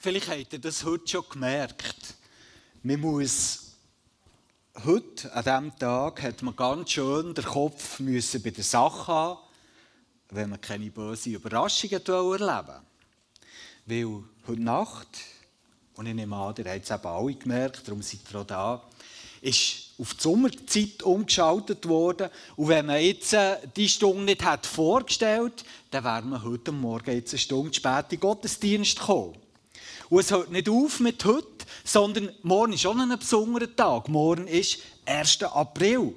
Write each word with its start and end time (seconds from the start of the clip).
Vielleicht 0.00 0.28
habt 0.28 0.52
ihr 0.52 0.60
das 0.60 0.84
heute 0.84 1.08
schon 1.08 1.24
gemerkt. 1.28 2.14
Man 2.84 3.00
muss 3.00 3.72
heute, 4.84 5.32
an 5.34 5.42
diesem 5.42 5.76
Tag, 5.76 6.22
hat 6.22 6.40
man 6.40 6.54
ganz 6.54 6.92
schön 6.92 7.34
den 7.34 7.44
Kopf 7.44 7.98
müssen 7.98 8.40
bei 8.40 8.50
der 8.50 8.62
Sache 8.62 9.08
haben, 9.08 9.40
wenn 10.30 10.50
man 10.50 10.60
keine 10.60 10.88
bösen 10.88 11.34
Überraschungen 11.34 12.00
erleben 12.06 12.80
Weil 13.86 14.22
heute 14.46 14.62
Nacht, 14.62 15.08
und 15.96 16.06
ich 16.06 16.14
nehme 16.14 16.36
an, 16.36 16.54
ihr 16.56 16.72
habt 16.72 16.84
es 16.84 16.90
eben 16.92 17.06
alle 17.06 17.34
gemerkt, 17.34 17.88
darum 17.88 18.00
seid 18.00 18.20
ihr 18.32 18.38
auch 18.38 18.46
da, 18.46 18.88
ist 19.40 19.94
auf 19.98 20.14
die 20.14 20.22
Sommerzeit 20.22 21.02
umgeschaltet 21.02 21.88
worden. 21.88 22.30
Und 22.54 22.68
wenn 22.68 22.86
man 22.86 23.02
jetzt 23.02 23.32
äh, 23.32 23.56
die 23.74 23.88
Stunde 23.88 24.22
nicht 24.22 24.44
hat 24.44 24.64
vorgestellt 24.64 25.64
dann 25.90 26.04
wäre 26.04 26.22
man 26.22 26.44
heute 26.44 26.70
Morgen 26.70 27.10
jetzt 27.10 27.32
eine 27.32 27.40
Stunde 27.40 27.74
spät 27.74 28.12
in 28.12 28.20
Gottesdienst 28.20 29.00
gekommen. 29.00 29.47
Und 30.10 30.20
es 30.20 30.30
hört 30.30 30.50
nicht 30.50 30.68
auf 30.68 31.00
mit 31.00 31.24
heute, 31.24 31.46
sondern 31.84 32.30
morgen 32.42 32.72
ist 32.72 32.86
auch 32.86 32.96
ein 32.96 33.18
besonderer 33.18 33.74
Tag. 33.74 34.08
Morgen 34.08 34.46
ist 34.46 34.78
1. 35.04 35.42
April. 35.42 36.14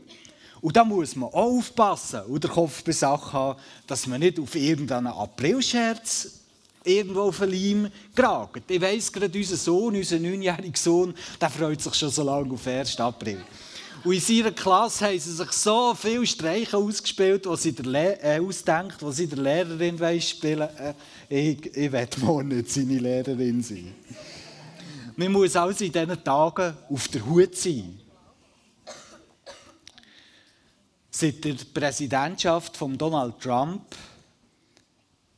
Und 0.61 0.77
da 0.77 0.83
muss 0.83 1.15
man 1.15 1.29
auch 1.29 1.57
aufpassen 1.57 2.21
und 2.21 2.43
den 2.43 2.51
Kopf 2.51 2.83
bei 2.83 2.91
Sachen 2.91 3.33
haben, 3.33 3.59
dass 3.87 4.07
man 4.07 4.19
nicht 4.19 4.39
auf 4.39 4.55
irgendeinen 4.55 5.07
Aprilscherz 5.07 6.39
irgendwo 6.83 7.21
auf 7.21 7.39
Leim 7.39 7.91
geragt. 8.15 8.69
Ich 8.69 8.81
weiss 8.81 9.11
gerade, 9.11 9.37
unser 9.37 9.57
Sohn, 9.57 9.95
unser 9.95 10.19
neunjähriger 10.19 10.77
Sohn, 10.77 11.13
der 11.39 11.49
freut 11.49 11.81
sich 11.81 11.93
schon 11.95 12.09
so 12.09 12.23
lange 12.23 12.53
auf 12.53 12.65
1. 12.65 12.99
April. 12.99 13.43
Und 14.03 14.13
in 14.13 14.19
seiner 14.19 14.51
Klasse 14.51 15.05
haben 15.05 15.19
sie 15.19 15.31
sich 15.31 15.51
so 15.51 15.93
viele 15.93 16.25
Streiche 16.25 16.75
ausgespielt, 16.75 17.45
was 17.45 17.61
sie 17.61 17.71
der 17.71 17.85
Le 17.85 18.19
äh, 18.21 18.39
ausdenkt, 18.39 18.97
was 19.01 19.17
sie 19.17 19.27
der 19.27 19.37
Lehrerin 19.37 20.21
spielen 20.21 20.67
äh, 20.77 20.93
Ich, 21.29 21.65
ich 21.75 21.91
will 21.91 22.07
morgen 22.17 22.47
nicht 22.47 22.71
seine 22.71 22.97
Lehrerin 22.97 23.61
sein. 23.61 23.93
Man 25.15 25.31
muss 25.31 25.55
also 25.55 25.83
in 25.83 25.91
diesen 25.91 26.23
Tagen 26.23 26.75
auf 26.89 27.07
der 27.09 27.25
Hut 27.25 27.55
sein. 27.55 27.99
Seit 31.11 31.43
der 31.43 31.55
Präsidentschaft 31.71 32.75
von 32.75 32.97
Donald 32.97 33.39
Trump 33.39 33.83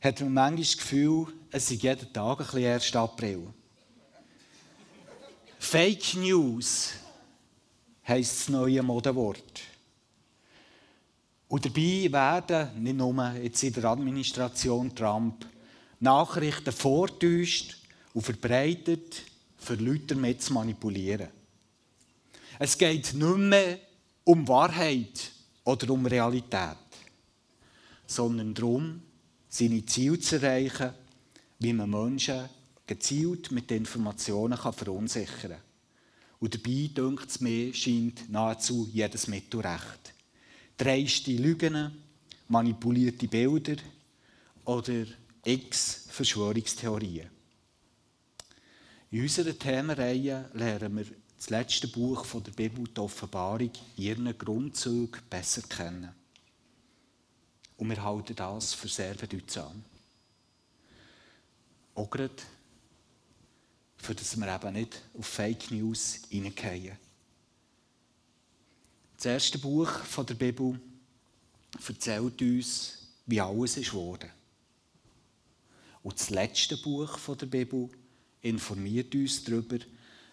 hat 0.00 0.20
man 0.20 0.32
manchmal 0.32 0.62
das 0.62 0.76
Gefühl, 0.78 1.26
es 1.50 1.68
sei 1.68 1.74
jeden 1.74 2.12
Tag 2.12 2.40
ein 2.40 2.46
bisschen 2.46 2.72
1. 2.72 2.96
April. 2.96 3.42
Fake 5.58 6.14
News 6.14 6.92
heisst 8.06 8.40
das 8.40 8.48
neue 8.48 8.82
Modewort. 8.82 9.62
Und 11.48 11.64
dabei 11.64 12.08
werden, 12.10 12.82
nicht 12.82 12.96
nur 12.96 13.32
jetzt 13.34 13.62
in 13.62 13.72
der 13.72 13.84
Administration 13.84 14.94
Trump, 14.94 15.46
Nachrichten 16.00 16.72
vortäuscht 16.72 17.76
und 18.12 18.22
verbreitet, 18.22 19.22
für 19.56 19.74
Leute 19.76 20.14
damit 20.14 20.42
zu 20.42 20.52
manipulieren. 20.52 21.28
Es 22.58 22.76
geht 22.76 23.14
nicht 23.14 23.36
mehr 23.36 23.78
um 24.24 24.46
Wahrheit 24.46 25.32
oder 25.64 25.90
um 25.90 26.06
Realität, 26.06 26.76
sondern 28.06 28.54
darum, 28.54 29.02
seine 29.48 29.84
Ziele 29.86 30.18
zu 30.18 30.36
erreichen, 30.36 30.90
wie 31.58 31.72
man 31.72 31.90
Menschen 31.90 32.48
gezielt 32.86 33.50
mit 33.50 33.70
Informationen 33.70 34.58
verunsichern 34.58 35.50
kann. 35.50 35.73
Und 36.44 36.54
dabei, 36.54 36.90
denkt 36.94 37.30
es 37.30 37.40
mir, 37.40 37.72
scheint 37.72 38.28
nahezu 38.28 38.86
jedes 38.92 39.28
Mittel 39.28 39.60
recht. 39.60 40.12
Dreiste 40.76 41.32
Lügen, 41.32 41.90
manipulierte 42.48 43.26
Bilder 43.28 43.76
oder 44.66 45.06
x 45.42 46.04
Verschwörungstheorien. 46.10 47.30
In 49.10 49.22
unserer 49.22 49.58
Themenreihe 49.58 50.50
lernen 50.52 50.96
wir 50.98 51.06
das 51.38 51.48
letzte 51.48 51.88
Buch 51.88 52.26
der 52.42 52.52
Bibel, 52.52 52.84
die 52.94 53.00
Offenbarung, 53.00 53.70
ihren 53.96 54.36
Grundzügen 54.36 55.22
besser 55.30 55.62
kennen. 55.62 56.12
Und 57.78 57.88
wir 57.88 58.04
halten 58.04 58.36
das 58.36 58.74
für 58.74 58.88
sehr 58.88 59.14
bedeutsam. 59.14 59.82
Auch 61.94 62.10
gerade 62.10 62.34
für 64.04 64.14
dass 64.14 64.36
wir 64.36 64.54
eben 64.54 64.72
nicht 64.74 65.00
auf 65.18 65.26
Fake 65.26 65.70
News 65.70 66.20
hineingehen. 66.28 66.98
Das 69.16 69.24
erste 69.26 69.58
Buch 69.58 69.90
der 70.28 70.34
Bibel 70.34 70.78
erzählt 71.88 72.42
uns, 72.42 72.98
wie 73.24 73.40
alles 73.40 73.78
ist 73.78 73.92
geworden. 73.92 74.30
Und 76.02 76.20
das 76.20 76.28
letzte 76.28 76.76
Buch 76.76 77.18
der 77.34 77.46
Bibel 77.46 77.88
informiert 78.42 79.14
uns 79.14 79.42
darüber, 79.42 79.78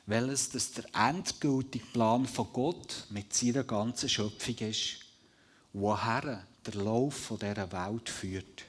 welches 0.06 0.50
das 0.50 0.74
der 0.74 0.86
endgültige 0.94 1.86
Plan 1.94 2.26
von 2.26 2.52
Gott 2.52 3.06
mit 3.10 3.34
seiner 3.34 3.64
ganzen 3.64 4.10
Schöpfung 4.10 4.58
ist, 4.58 4.98
woher 5.72 6.46
der 6.66 6.76
Lauf 6.76 7.32
dieser 7.40 7.72
Welt 7.72 8.10
führt. 8.10 8.66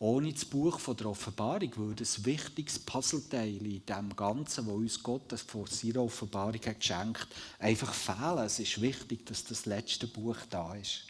Ohne 0.00 0.32
das 0.32 0.44
Buch 0.44 0.80
von 0.80 0.96
der 0.96 1.06
Offenbarung 1.06 1.76
würde 1.76 2.04
ein 2.04 2.24
wichtiges 2.24 2.78
Puzzleteil 2.78 3.64
in 3.64 3.86
dem 3.86 4.16
Ganzen, 4.16 4.66
wo 4.66 4.74
uns 4.74 5.02
Gott 5.02 5.32
von 5.46 5.66
seiner 5.66 6.02
Offenbarung 6.02 6.60
hat 6.66 6.80
geschenkt 6.80 7.28
einfach 7.58 7.94
fehlen. 7.94 8.44
Es 8.44 8.58
ist 8.58 8.80
wichtig, 8.80 9.24
dass 9.26 9.44
das 9.44 9.66
letzte 9.66 10.06
Buch 10.06 10.36
da 10.50 10.74
ist. 10.74 11.04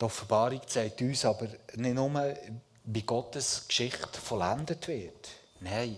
Die 0.00 0.04
Offenbarung 0.04 0.60
zeigt 0.66 1.00
uns 1.00 1.24
aber 1.24 1.48
nicht 1.76 1.94
nur, 1.94 2.36
wie 2.84 3.02
Gottes 3.02 3.66
Geschichte 3.68 4.20
vollendet 4.20 4.88
wird. 4.88 5.28
Nein. 5.60 5.96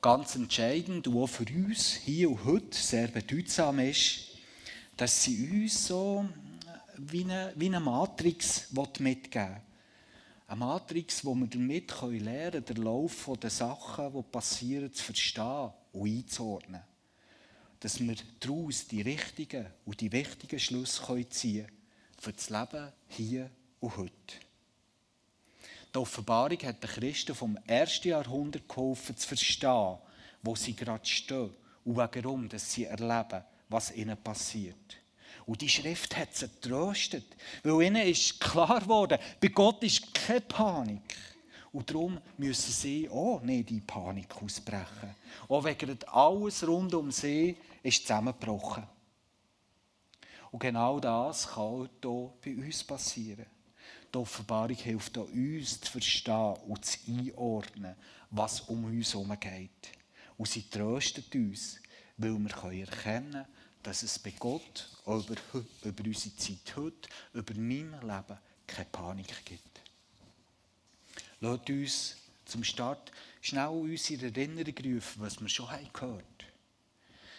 Ganz 0.00 0.36
entscheidend 0.36 1.06
und 1.08 1.28
für 1.28 1.44
uns 1.44 1.92
hier 1.94 2.30
und 2.30 2.44
heute 2.44 2.76
sehr 2.78 3.08
bedeutsam 3.08 3.80
ist, 3.80 4.28
dass 4.96 5.24
sie 5.24 5.46
uns 5.50 5.86
so 5.86 6.26
wie 6.98 7.24
eine, 7.24 7.52
wie 7.56 7.66
eine 7.66 7.80
Matrix 7.80 8.70
mitgeben 8.70 9.48
will. 9.48 9.62
Eine 10.48 10.60
Matrix, 10.60 11.24
wo 11.24 11.34
wir 11.34 11.48
damit 11.48 12.00
lernen 12.00 12.50
können, 12.50 12.64
den 12.64 12.76
Lauf 12.76 13.30
der 13.40 13.50
Sachen, 13.50 14.12
die 14.12 14.22
passieren, 14.22 14.92
zu 14.92 15.04
verstehen 15.04 15.72
und 15.92 16.08
einzuordnen. 16.08 16.82
Dass 17.80 18.00
wir 18.00 18.16
daraus 18.40 18.86
die 18.86 19.02
richtigen 19.02 19.66
und 19.84 20.00
die 20.00 20.12
wichtigen 20.12 20.58
Schlüsse 20.58 21.28
ziehen 21.28 21.66
können 21.66 21.76
für 22.18 22.32
das 22.32 22.50
Leben 22.50 22.92
hier 23.08 23.50
und 23.80 23.96
heute. 23.96 24.12
Die 25.94 25.98
Offenbarung 25.98 26.58
hat 26.62 26.82
den 26.82 26.90
Christen 26.90 27.34
vom 27.34 27.56
ersten 27.66 28.08
Jahrhundert 28.08 28.68
geholfen, 28.68 29.16
zu 29.16 29.28
verstehen, 29.28 29.98
wo 30.42 30.54
sie 30.54 30.76
gerade 30.76 31.06
stehen 31.06 31.50
und 31.84 31.96
warum 31.96 32.48
sie 32.56 32.84
erleben, 32.84 33.42
was 33.68 33.94
ihnen 33.94 34.16
passiert. 34.16 34.96
Und 35.46 35.60
die 35.60 35.68
Schrift 35.68 36.16
hat 36.16 36.34
sie 36.34 36.48
getröstet, 36.48 37.24
weil 37.62 37.86
ihnen 37.86 38.06
ist 38.06 38.40
klar 38.40 38.80
geworden, 38.80 39.18
bei 39.40 39.48
Gott 39.48 39.82
ist 39.84 40.12
keine 40.12 40.40
Panik. 40.40 41.16
Und 41.72 41.88
darum 41.88 42.18
müssen 42.36 42.72
sie 42.72 43.08
auch 43.08 43.40
nicht 43.42 43.70
in 43.70 43.86
Panik 43.86 44.34
ausbrechen. 44.42 45.14
Auch 45.48 45.64
wegen 45.64 45.98
alles 46.06 46.66
rund 46.66 46.94
um 46.94 47.12
sie 47.12 47.56
ist 47.82 48.02
zusammengebrochen. 48.02 48.84
Und 50.50 50.58
genau 50.58 50.98
das 50.98 51.46
kann 51.46 51.62
auch 51.62 51.86
hier 52.02 52.32
bei 52.42 52.64
uns 52.64 52.82
passieren. 52.82 53.46
Die 54.12 54.18
Offenbarung 54.18 54.76
hilft 54.76 55.18
auch 55.18 55.28
uns 55.28 55.80
zu 55.80 55.92
verstehen 55.92 56.54
und 56.66 56.84
zu 56.84 56.98
einordnen, 57.08 57.94
was 58.30 58.62
um 58.62 58.84
uns 58.84 59.12
herum 59.12 59.38
geht. 59.38 59.92
Und 60.38 60.48
sie 60.48 60.68
tröstet 60.68 61.34
uns, 61.34 61.78
weil 62.16 62.38
wir 62.38 62.80
erkennen 62.80 63.32
können, 63.32 63.46
dass 63.86 64.02
es 64.02 64.18
bei 64.18 64.32
Gott, 64.36 64.88
über, 65.06 65.36
über 65.84 66.04
unsere 66.04 66.34
Zeit 66.34 66.74
heute, 66.74 67.08
über 67.32 67.54
mein 67.54 67.92
Leben 67.92 68.38
keine 68.66 68.88
Panik 68.90 69.44
gibt. 69.44 69.80
Lasst 71.38 71.70
uns 71.70 72.16
zum 72.46 72.64
Start 72.64 73.12
schnell 73.40 73.68
uns 73.68 74.10
in 74.10 74.24
Erinnerung 74.24 74.74
rufen, 74.76 75.22
was 75.22 75.40
wir 75.40 75.48
schon 75.48 75.68
gehört 75.68 76.00
haben. 76.00 76.22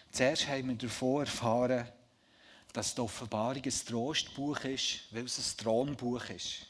Zuerst 0.09 0.47
haben 0.47 0.69
wir 0.69 0.75
davon 0.75 1.25
erfahren, 1.25 1.85
dass 2.71 2.95
die 2.95 3.01
Offenbarung 3.01 3.63
ein 3.63 3.85
Trostbuch 3.85 4.59
ist, 4.61 4.99
weil 5.11 5.25
es 5.25 5.38
ein 5.39 5.57
Thronbuch 5.57 6.29
ist. 6.29 6.65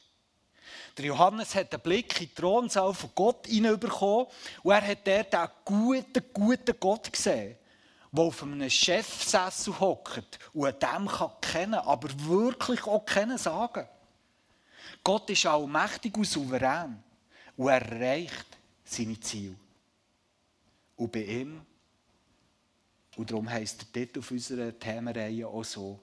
Der 0.97 1.05
Johannes 1.05 1.53
hat 1.53 1.71
einen 1.71 1.83
Blick 1.83 2.19
in 2.19 2.27
den 2.27 2.35
Thronsaal 2.35 2.95
von 2.95 3.11
Gott 3.13 3.45
hineinbekommen 3.45 4.25
und 4.63 4.71
er 4.71 4.87
hat 4.87 5.05
dort 5.05 5.35
einen 5.35 5.51
guten, 5.63 6.23
guten 6.33 6.79
Gott 6.79 7.13
gesehen 7.13 7.57
der 8.11 8.23
auf 8.23 8.43
einem 8.43 8.69
Chefsessel 8.69 9.79
hockt 9.79 10.39
und 10.53 10.83
an 10.83 11.03
dem 11.03 11.07
kann 11.07 11.31
kennen, 11.41 11.75
aber 11.75 12.09
wirklich 12.25 12.83
auch 12.85 13.05
kennen 13.05 13.37
sagen. 13.37 13.87
Gott 15.03 15.29
ist 15.29 15.45
allmächtig 15.45 16.15
und 16.15 16.25
souverän 16.25 17.01
und 17.55 17.67
er 17.67 17.81
erreicht 17.81 18.57
seine 18.83 19.19
Ziele. 19.19 19.55
Und 20.95 21.11
bei 21.11 21.23
ihm, 21.23 21.61
und 23.15 23.29
darum 23.29 23.49
heisst 23.49 23.81
der 23.81 23.91
Titel 23.91 24.19
auf 24.19 24.31
unserer 24.31 24.77
Themenreihe 24.77 25.47
auch 25.47 25.63
so, 25.63 25.99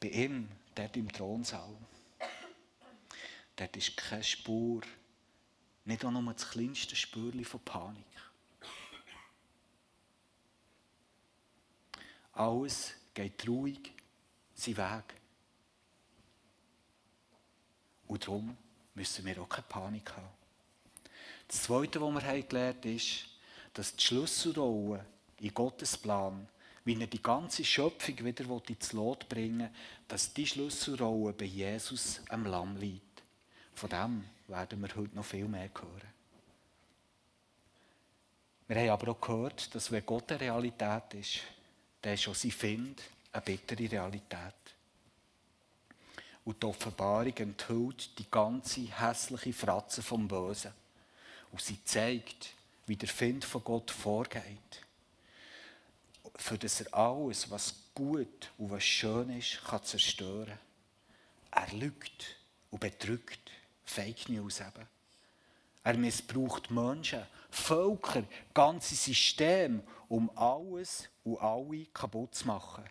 bei 0.00 0.08
ihm, 0.08 0.48
dort 0.74 0.96
im 0.96 1.10
Thronsaal, 1.10 1.76
dort 3.56 3.76
ist 3.76 3.96
keine 3.96 4.24
Spur 4.24 4.82
nicht 5.84 6.04
auch 6.04 6.10
nur 6.10 6.32
das 6.32 6.50
kleinste 6.50 6.94
Spürchen 6.94 7.44
von 7.44 7.60
Panik. 7.60 8.04
Alles 12.32 12.94
geht 13.14 13.46
ruhig 13.46 13.92
seinen 14.54 14.76
Weg. 14.78 15.04
Und 18.08 18.26
darum 18.26 18.56
müssen 18.94 19.24
wir 19.24 19.40
auch 19.40 19.48
keine 19.48 19.66
Panik 19.68 20.10
haben. 20.12 20.28
Das 21.48 21.62
Zweite, 21.62 22.00
was 22.00 22.14
wir 22.14 22.42
gelernt 22.42 22.84
haben, 22.84 22.96
ist, 22.96 23.26
dass 23.74 23.94
die 23.96 24.04
Schlüsselrolle 24.04 25.04
in 25.40 25.54
Gottes 25.54 25.96
Plan, 25.96 26.46
wie 26.84 27.00
er 27.00 27.06
die 27.06 27.22
ganze 27.22 27.64
Schöpfung 27.64 28.24
wieder 28.24 28.44
ins 28.68 28.92
Lot 28.92 29.28
bringen 29.28 29.60
will, 29.60 29.70
dass 30.08 30.32
die 30.32 30.46
Schlüsselrolle 30.46 31.32
bei 31.32 31.44
Jesus 31.44 32.20
am 32.28 32.46
Lamm 32.46 32.76
liegt. 32.76 33.22
Von 33.74 33.90
dem 33.90 34.24
werden 34.48 34.80
wir 34.80 34.94
heute 34.94 35.14
noch 35.14 35.24
viel 35.24 35.48
mehr 35.48 35.70
hören. 35.74 36.12
Wir 38.68 38.76
haben 38.76 38.90
aber 38.90 39.12
auch 39.12 39.20
gehört, 39.20 39.74
dass 39.74 39.90
wenn 39.90 40.04
Gott 40.06 40.30
eine 40.32 40.40
Realität 40.40 41.14
ist, 41.14 41.40
dann 42.02 42.14
ist 42.14 42.28
auch 42.28 42.34
sein 42.34 42.50
Find 42.50 43.02
eine 43.32 43.42
bittere 43.42 43.90
Realität. 43.90 44.54
Und 46.44 46.62
die 46.62 46.66
Offenbarung 46.66 47.36
enthüllt 47.36 48.18
die 48.18 48.30
ganze 48.30 48.80
hässliche 48.80 49.52
Fratze 49.52 50.02
vom 50.02 50.26
Bösen. 50.26 50.72
Und 51.52 51.62
sie 51.62 51.82
zeigt, 51.84 52.54
wie 52.86 52.96
der 52.96 53.08
Find 53.08 53.44
von 53.44 53.62
Gott 53.62 53.90
vorgeht. 53.90 54.82
Für 56.34 56.58
das 56.58 56.80
er 56.80 56.94
alles, 56.94 57.50
was 57.50 57.74
gut 57.94 58.50
und 58.58 58.70
was 58.70 58.82
schön 58.82 59.30
ist, 59.38 59.62
kann 59.64 59.84
zerstören. 59.84 60.58
Er 61.52 61.72
lügt 61.74 62.36
und 62.70 62.80
betrügt. 62.80 63.50
Fake 63.84 64.28
News 64.28 64.60
eben. 64.60 64.88
Er 65.84 65.96
missbraucht 65.96 66.70
Menschen, 66.70 67.22
Völker, 67.50 68.24
ganze 68.54 68.94
Systeme, 68.94 69.82
um 70.08 70.30
alles 70.36 71.08
und 71.24 71.40
alle 71.40 71.86
kaputt 71.86 72.34
zu 72.34 72.46
machen. 72.46 72.84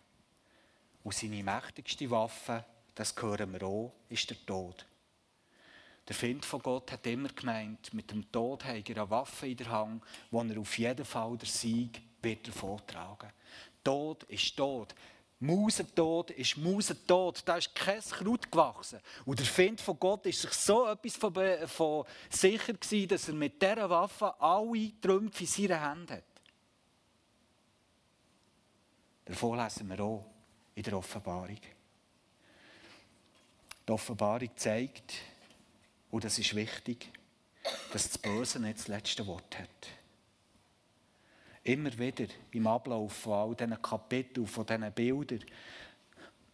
Und 1.02 1.14
seine 1.14 1.42
mächtigste 1.42 2.10
Waffe, 2.10 2.64
das 2.94 3.14
hören 3.20 3.52
wir 3.52 3.62
auch, 3.64 3.92
ist 4.08 4.28
der 4.30 4.44
Tod. 4.44 4.86
Der 6.06 6.14
Find 6.14 6.44
von 6.44 6.60
Gott 6.60 6.92
hat 6.92 7.06
immer 7.06 7.28
gemeint, 7.28 7.94
mit 7.94 8.10
dem 8.10 8.30
Tod 8.30 8.64
hat 8.64 8.88
er 8.88 8.96
eine 8.96 9.10
Waffe 9.10 9.46
in 9.46 9.56
der 9.56 9.70
Hand, 9.70 10.02
wo 10.30 10.42
er 10.42 10.58
auf 10.58 10.78
jeden 10.78 11.04
Fall 11.04 11.36
den 11.36 11.48
Sieg 11.48 12.02
wird 12.20 12.46
davontragen. 12.46 13.30
Tod 13.82 14.24
ist 14.24 14.56
Tod. 14.56 14.94
Mausentod 15.42 16.30
ist 16.30 16.56
Mausentod. 16.56 17.42
Da 17.44 17.56
ist 17.56 17.74
kein 17.74 18.00
Kraut 18.00 18.50
gewachsen. 18.50 19.00
Und 19.24 19.40
der 19.40 19.46
Find 19.46 19.80
von 19.80 19.98
Gott 19.98 20.24
ist 20.26 20.40
sich 20.40 20.52
so 20.52 20.88
etwas 20.88 21.16
von, 21.16 21.34
von 21.66 22.04
sicher 22.30 22.74
gewesen, 22.74 23.08
dass 23.08 23.26
er 23.26 23.34
mit 23.34 23.60
dieser 23.60 23.90
Waffe 23.90 24.40
alle 24.40 24.92
Trümpfe 25.00 25.42
in 25.42 25.46
seinen 25.48 25.80
Händen 25.80 26.12
hat. 26.12 26.24
Davon 29.24 29.58
lesen 29.58 29.88
wir 29.88 30.00
auch 30.00 30.24
in 30.76 30.82
der 30.84 30.96
Offenbarung. 30.96 31.60
Die 33.88 33.92
Offenbarung 33.92 34.50
zeigt, 34.54 35.14
und 36.12 36.22
das 36.22 36.38
ist 36.38 36.54
wichtig, 36.54 37.10
dass 37.92 38.08
das 38.08 38.18
Böse 38.18 38.60
nicht 38.60 38.78
das 38.78 38.86
letzte 38.86 39.26
Wort 39.26 39.58
hat. 39.58 40.01
Immer 41.64 41.96
wieder 41.98 42.26
im 42.50 42.66
Ablauf 42.66 43.12
von 43.12 43.32
all 43.32 43.54
diesen 43.54 43.80
Kapiteln, 43.80 44.46
von 44.46 44.66
diesen 44.66 44.92
Bildern, 44.92 45.44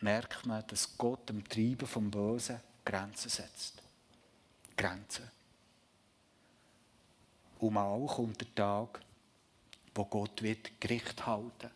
merkt 0.00 0.46
man, 0.46 0.66
dass 0.66 0.96
Gott 0.96 1.28
dem 1.28 1.46
Treiben 1.48 1.86
vom 1.86 2.10
Bösen 2.10 2.60
Grenzen 2.84 3.30
setzt. 3.30 3.82
Grenzen. 4.76 5.30
Und 7.58 7.72
mal 7.72 8.06
kommt 8.06 8.40
der 8.40 8.54
Tag, 8.54 9.00
wo 9.94 10.04
Gott 10.04 10.42
wird 10.42 10.80
Gericht 10.80 11.26
halten 11.26 11.70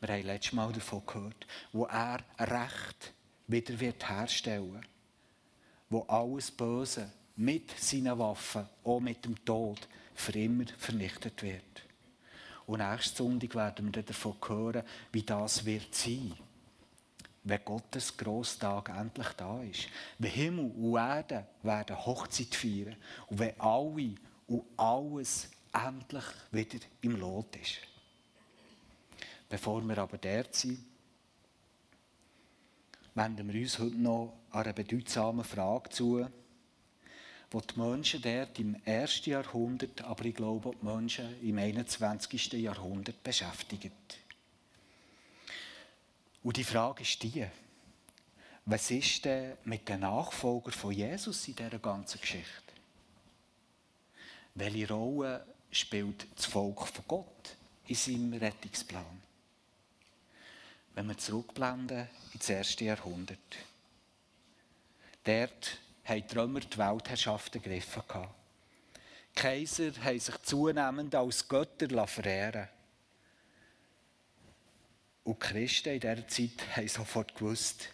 wir 0.00 0.08
haben 0.08 0.22
letztes 0.22 0.52
Mal 0.54 0.72
davon 0.72 1.02
gehört, 1.06 1.46
wo 1.72 1.84
er 1.84 2.20
Recht 2.38 3.12
wieder 3.46 3.78
wird 3.78 4.08
herstellen 4.08 4.84
wo 5.92 6.02
alles 6.02 6.52
Böse 6.52 7.10
mit 7.34 7.76
seinen 7.78 8.16
Waffen, 8.16 8.64
auch 8.84 9.00
mit 9.00 9.24
dem 9.24 9.44
Tod, 9.44 9.88
für 10.14 10.38
immer 10.38 10.64
vernichtet 10.78 11.42
wird. 11.42 11.82
Und 12.70 12.78
nächste 12.78 13.24
Sonntag 13.24 13.56
werden 13.56 13.92
wir 13.92 14.04
davon 14.04 14.36
hören, 14.46 14.84
wie 15.10 15.24
das 15.24 15.64
wird 15.64 15.92
sein, 15.92 16.32
wenn 17.42 17.64
Gottes 17.64 18.16
Grosstag 18.16 18.90
endlich 18.90 19.26
da 19.36 19.60
ist. 19.64 19.88
Wenn 20.20 20.30
Himmel 20.30 20.70
und 20.76 20.96
Erde 20.96 21.48
werden 21.64 22.06
Hochzeit 22.06 22.54
feiern 22.54 22.94
und 23.26 23.40
wenn 23.40 23.60
alle 23.60 24.14
und 24.46 24.62
alles 24.76 25.50
endlich 25.72 26.22
wieder 26.52 26.78
im 27.00 27.16
Lot 27.16 27.56
ist. 27.56 27.78
Bevor 29.48 29.82
wir 29.82 29.98
aber 29.98 30.18
dort 30.18 30.54
sind, 30.54 30.78
wenden 33.16 33.52
wir 33.52 33.62
uns 33.62 33.80
heute 33.80 33.96
noch 33.96 34.32
einer 34.52 34.72
bedeutsamen 34.72 35.44
Frage 35.44 35.90
zu, 35.90 36.24
die 37.52 37.58
die 37.66 37.80
Menschen 37.80 38.22
dort 38.22 38.58
im 38.58 38.76
ersten 38.84 39.30
Jahrhundert, 39.30 40.02
aber 40.02 40.24
ich 40.24 40.34
glaube 40.34 40.68
auch 40.68 40.74
die 40.74 40.84
Menschen 40.84 41.42
im 41.42 41.58
21. 41.58 42.52
Jahrhundert 42.54 43.22
beschäftigt. 43.22 43.92
Und 46.42 46.56
die 46.56 46.64
Frage 46.64 47.02
ist 47.02 47.22
die, 47.22 47.46
was 48.64 48.90
ist 48.90 49.24
denn 49.24 49.56
mit 49.64 49.88
den 49.88 50.00
Nachfolgern 50.00 50.72
von 50.72 50.92
Jesus 50.92 51.48
in 51.48 51.56
dieser 51.56 51.78
ganzen 51.78 52.20
Geschichte? 52.20 52.72
Welche 54.54 54.88
Rolle 54.88 55.44
spielt 55.70 56.26
das 56.36 56.46
Volk 56.46 56.86
von 56.86 57.04
Gott 57.06 57.56
in 57.86 57.94
seinem 57.94 58.32
Rettungsplan? 58.34 59.20
wenn 60.94 61.08
wir 61.08 61.18
zurückblenden 61.18 62.08
ins 62.34 62.48
erste 62.48 62.84
Jahrhundert. 62.84 63.38
Dort 65.24 65.78
haben 66.04 66.26
die 66.26 66.34
Römer 66.36 66.60
die 66.60 66.78
Weltherrschaft 66.78 67.54
ergriffen. 67.54 68.02
Die 68.12 69.40
Kaiser 69.40 69.92
haben 70.02 70.18
sich 70.18 70.36
zunehmend 70.42 71.14
als 71.14 71.46
Götter 71.46 72.06
verehren 72.06 72.68
Und 75.24 75.42
die 75.42 75.46
Christen 75.46 75.90
in 75.90 76.00
dieser 76.00 76.28
Zeit 76.28 76.76
haben 76.76 76.88
sofort 76.88 77.34
gewusst, 77.34 77.90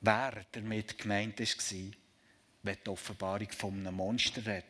wer 0.00 0.44
damit 0.52 0.98
gemeint 0.98 1.38
war, 1.38 1.92
wenn 2.62 2.78
die 2.84 2.90
Offenbarung 2.90 3.50
von 3.52 3.74
einem 3.74 3.94
Monster 3.94 4.44
redet, 4.44 4.64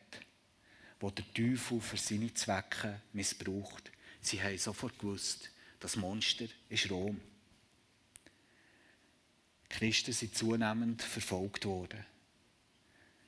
das 0.99 1.15
der 1.15 1.35
Teufel 1.35 1.81
für 1.81 1.97
seine 1.97 2.33
Zwecke 2.35 3.01
missbraucht. 3.13 3.91
Sie 4.21 4.43
haben 4.43 4.59
sofort 4.59 4.99
gewusst, 4.99 5.51
das 5.81 5.97
Monster 5.97 6.45
ist 6.69 6.91
Rom. 6.91 7.21
Christen 9.71 10.13
sind 10.13 10.35
zunehmend 10.35 11.01
verfolgt 11.03 11.65
worden. 11.65 12.05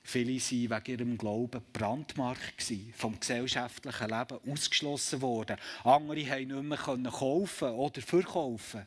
Viele 0.04 0.34
waren 0.34 0.70
wegen 0.70 0.90
ihrem 0.90 1.18
Glauben 1.18 1.62
brandmarkt 1.72 2.72
vom 2.96 3.18
gesellschaftlichen 3.18 4.10
Leben 4.10 4.38
ausgeschlossen 4.50 5.22
worden. 5.22 5.56
Andere 5.84 6.24
konnten 6.24 6.68
nicht 6.68 6.86
mehr 6.98 7.12
kaufen 7.12 7.68
oder 7.68 8.02
verkaufen. 8.02 8.86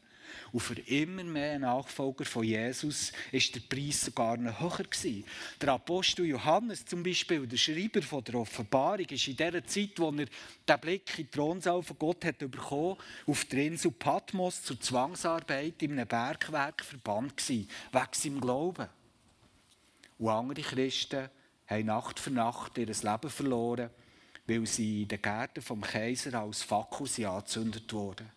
Und 0.51 0.59
für 0.59 0.79
immer 0.81 1.23
mehr 1.23 1.59
Nachfolger 1.59 2.25
von 2.25 2.43
Jesus 2.43 3.11
ist 3.31 3.55
der 3.55 3.61
Preis 3.61 4.05
sogar 4.05 4.37
noch 4.37 4.59
höher 4.59 4.83
gewesen. 4.83 5.25
Der 5.61 5.69
Apostel 5.73 6.25
Johannes 6.25 6.85
zum 6.85 7.03
Beispiel, 7.03 7.45
der 7.47 7.57
Schreiber 7.57 8.01
von 8.01 8.23
der 8.23 8.35
Offenbarung, 8.35 9.05
ist 9.05 9.27
in 9.27 9.37
der 9.37 9.65
Zeit, 9.65 9.91
wo 9.97 10.09
er 10.11 10.25
den 10.67 10.79
Blick 10.79 11.17
in 11.17 11.25
die 11.25 11.31
Thronsaal 11.31 11.83
von 11.83 11.97
Gott 11.97 12.25
hat 12.25 12.39
bekommen, 12.39 12.97
auf 13.27 13.45
der 13.45 13.65
Insel 13.65 13.91
Patmos 13.91 14.63
zur 14.63 14.79
Zwangsarbeit 14.79 15.81
in 15.81 15.93
einem 15.93 16.07
Bergwerk 16.07 16.83
verbannt 16.83 17.37
gewesen, 17.37 17.69
wegen 17.91 18.07
seinem 18.11 18.41
Glauben. 18.41 18.87
Und 20.17 20.29
andere 20.29 20.61
Christen 20.61 21.29
haben 21.67 21.85
Nacht 21.85 22.19
für 22.19 22.31
Nacht 22.31 22.77
ihr 22.77 22.85
Leben 22.85 23.29
verloren, 23.29 23.89
weil 24.47 24.65
sie 24.65 25.03
in 25.03 25.07
den 25.07 25.21
Gärten 25.21 25.61
vom 25.61 25.81
Kaiser 25.81 26.39
als 26.39 26.63
Fackel 26.63 27.07
angezündet 27.25 27.91
wurden. 27.91 28.29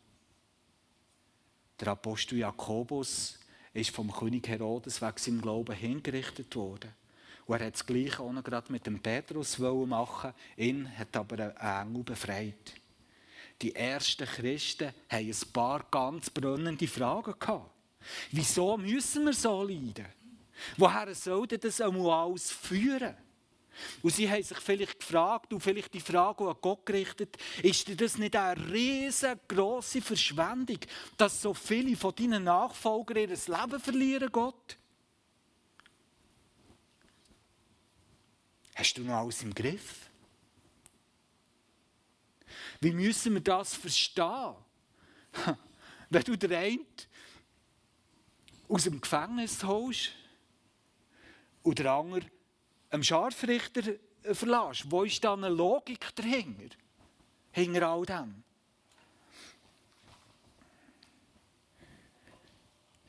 Der 1.80 1.88
Apostel 1.88 2.38
Jakobus 2.38 3.38
ist 3.72 3.90
vom 3.90 4.10
König 4.10 4.48
Herodes 4.48 5.00
wegen 5.00 5.16
seinem 5.16 5.40
Glauben 5.40 5.74
hingerichtet 5.74 6.54
worden. 6.56 6.92
Und 7.46 7.60
er 7.60 7.66
hat 7.66 7.74
das 7.74 7.86
Gleiche 7.86 8.20
auch 8.20 8.32
noch 8.32 8.44
gerade 8.44 8.70
mit 8.72 8.86
dem 8.86 9.00
Petrus 9.00 9.58
machen 9.58 10.34
Ihn 10.56 10.98
hat 10.98 11.16
aber 11.16 11.54
ein 11.56 11.88
Engel 11.88 12.02
befreit. 12.02 12.74
Die 13.62 13.74
ersten 13.74 14.26
Christen 14.26 14.92
haben 15.08 15.26
ein 15.26 15.52
paar 15.52 15.84
ganz 15.90 16.30
brennende 16.30 16.86
Fragen 16.86 17.34
gehabt. 17.38 17.70
Wieso 18.30 18.76
müssen 18.76 19.24
wir 19.24 19.32
so 19.32 19.62
leiden? 19.62 20.06
Woher 20.76 21.14
soll 21.14 21.46
denn 21.46 21.60
das 21.60 21.80
einmal 21.80 22.10
alles 22.10 22.50
führen? 22.50 23.16
Und 24.02 24.14
sie 24.14 24.30
haben 24.30 24.42
sich 24.42 24.58
vielleicht 24.58 25.00
gefragt, 25.00 25.52
und 25.52 25.60
vielleicht 25.60 25.94
die 25.94 26.00
Frage 26.00 26.48
an 26.48 26.56
Gott 26.60 26.84
gerichtet, 26.86 27.36
ist 27.62 28.00
das 28.00 28.18
nicht 28.18 28.36
eine 28.36 28.72
riesengroße 28.72 30.00
Verschwendung, 30.00 30.78
dass 31.16 31.42
so 31.42 31.54
viele 31.54 31.96
von 31.96 32.14
deinen 32.14 32.44
Nachfolgern 32.44 33.16
ihr 33.16 33.28
Leben 33.28 33.80
verlieren, 33.80 34.32
Gott? 34.32 34.76
Hast 38.74 38.96
du 38.96 39.02
noch 39.02 39.14
alles 39.14 39.42
im 39.42 39.52
Griff? 39.52 40.08
Wie 42.80 42.92
müssen 42.92 43.34
wir 43.34 43.40
das 43.40 43.74
verstehen? 43.74 44.54
Wenn 46.10 46.22
du 46.22 46.36
den 46.36 46.52
einen 46.52 46.86
aus 48.68 48.84
dem 48.84 49.00
Gefängnis 49.00 49.64
holst 49.64 50.12
und 51.62 51.78
der 51.78 51.90
andere 51.90 52.30
einem 52.90 53.02
Scharfrichter 53.02 53.82
verlässt, 54.32 54.90
wo 54.90 55.04
ist 55.04 55.22
da 55.22 55.34
eine 55.34 55.48
Logik 55.48 56.14
dahinter? 56.14 56.76
Hinter 57.52 57.88
all 57.88 58.06
dem? 58.06 58.42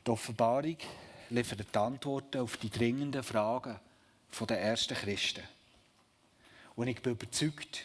Die 0.06 0.10
Offenbarung 0.10 0.78
liefert 1.30 1.76
Antworten 1.76 2.40
auf 2.40 2.56
die 2.56 2.70
dringenden 2.70 3.22
Fragen 3.22 3.78
der 4.48 4.60
ersten 4.60 4.94
Christen. 4.94 5.42
Und 6.76 6.88
ich 6.88 7.02
bin 7.02 7.12
überzeugt, 7.12 7.84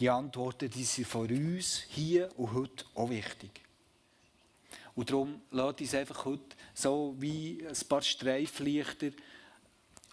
die 0.00 0.10
Antworten 0.10 0.68
die 0.68 0.84
sind 0.84 1.06
für 1.06 1.20
uns 1.20 1.84
hier 1.88 2.28
und 2.38 2.52
heute 2.52 2.84
auch 2.94 3.10
wichtig. 3.10 3.60
Und 4.94 5.10
darum 5.10 5.40
lässt 5.50 5.80
uns 5.80 5.94
einfach 5.94 6.24
heute 6.24 6.56
so 6.74 7.14
wie 7.18 7.64
ein 7.66 7.88
paar 7.88 8.02
Streiflichter 8.02 9.10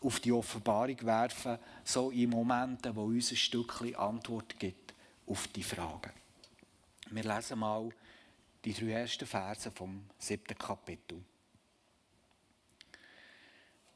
auf 0.01 0.19
die 0.19 0.31
Offenbarung 0.31 1.01
werfen, 1.03 1.57
so 1.83 2.11
in 2.11 2.29
Momenten, 2.29 2.95
wo 2.95 3.05
uns 3.05 3.31
ein 3.31 3.37
Stückchen 3.37 3.95
Antwort 3.95 4.59
gibt 4.59 4.93
auf 5.27 5.47
die 5.47 5.63
Fragen. 5.63 6.11
Wir 7.11 7.23
lesen 7.23 7.59
mal 7.59 7.89
die 8.63 8.73
drei 8.73 8.91
ersten 8.91 9.25
Verse 9.25 9.71
vom 9.71 10.05
siebten 10.17 10.57
Kapitel. 10.57 11.23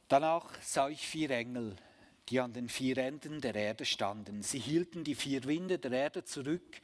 Danach 0.07 0.61
sah 0.61 0.89
ich 0.89 1.07
vier 1.07 1.31
Engel, 1.31 1.75
die 2.29 2.39
an 2.39 2.53
den 2.53 2.69
vier 2.69 2.97
Enden 2.97 3.41
der 3.41 3.55
Erde 3.55 3.85
standen. 3.85 4.43
Sie 4.43 4.59
hielten 4.59 5.03
die 5.03 5.15
vier 5.15 5.43
Winde 5.45 5.79
der 5.79 5.91
Erde 5.91 6.23
zurück 6.23 6.81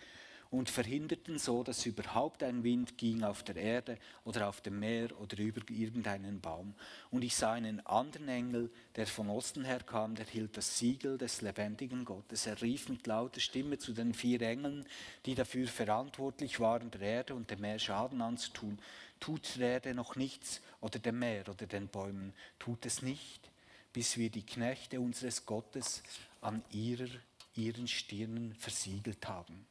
und 0.52 0.70
verhinderten 0.70 1.38
so, 1.38 1.64
dass 1.64 1.86
überhaupt 1.86 2.42
ein 2.42 2.64
Wind 2.64 2.98
ging 2.98 3.24
auf 3.24 3.44
der 3.44 3.56
Erde 3.56 4.00
oder 4.24 4.50
auf 4.50 4.62
dem 4.62 4.80
Meer 4.80 5.20
oder 5.20 5.38
über 5.38 5.62
irgendeinen 5.70 6.42
Baum. 6.42 6.74
Und 7.12 7.24
ich 7.24 7.36
sah 7.36 7.54
einen 7.54 7.86
anderen 7.86 8.28
Engel, 8.28 8.72
der 8.96 9.06
von 9.06 9.30
Osten 9.30 9.64
her 9.64 9.82
kam, 9.86 10.16
der 10.16 10.26
hielt 10.26 10.58
das 10.58 10.80
Siegel 10.80 11.20
des 11.20 11.42
lebendigen 11.42 12.04
Gottes. 12.04 12.48
Er 12.48 12.60
rief 12.62 12.90
mit 12.90 13.06
lauter 13.06 13.40
Stimme 13.40 13.78
zu 13.78 13.94
den 13.94 14.14
vier 14.14 14.42
Engeln, 14.42 14.86
die 15.26 15.36
dafür 15.36 15.68
verantwortlich 15.68 16.60
waren, 16.60 16.90
der 16.90 17.02
Erde 17.02 17.36
und 17.36 17.52
dem 17.52 17.62
Meer 17.62 17.78
Schaden 17.78 18.22
anzutun. 18.22 18.80
Tut 19.20 19.60
der 19.60 19.74
Erde 19.74 19.94
noch 19.94 20.16
nichts 20.16 20.62
oder 20.82 20.98
dem 20.98 21.20
Meer 21.20 21.48
oder 21.48 21.68
den 21.68 21.90
Bäumen, 21.90 22.34
tut 22.58 22.86
es 22.88 23.04
nicht, 23.04 23.52
bis 23.94 24.18
wir 24.18 24.32
die 24.32 24.46
Knechte 24.46 25.00
unseres 25.00 25.46
Gottes 25.46 26.02
an 26.42 26.64
ihrer, 26.72 27.10
ihren 27.54 27.88
Stirnen 27.88 28.56
versiegelt 28.56 29.28
haben. 29.28 29.68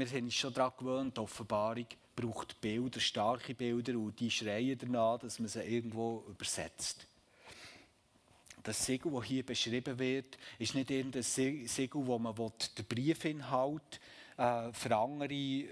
Wir 0.00 0.06
sind 0.06 0.24
uns 0.24 0.34
schon 0.34 0.54
daran 0.54 0.72
gewöhnt, 0.78 1.14
die 1.18 1.20
Offenbarung 1.20 1.84
braucht 2.16 2.58
Bilder, 2.58 2.98
starke 3.00 3.54
Bilder, 3.54 3.98
und 3.98 4.18
die 4.18 4.30
schreien 4.30 4.78
danach, 4.78 5.18
dass 5.18 5.38
man 5.38 5.48
sie 5.48 5.60
irgendwo 5.60 6.24
übersetzt. 6.26 7.06
Das 8.62 8.86
Siegel, 8.86 9.12
das 9.12 9.24
hier 9.26 9.44
beschrieben 9.44 9.98
wird, 9.98 10.38
ist 10.58 10.74
nicht 10.74 10.90
irgendein 10.90 11.22
Siegel, 11.22 12.06
wo 12.06 12.18
man 12.18 12.34
den 12.34 12.84
Briefinhalt 12.88 14.00
äh, 14.38 14.72
für 14.72 14.96
andere 14.96 15.34
äh, 15.34 15.66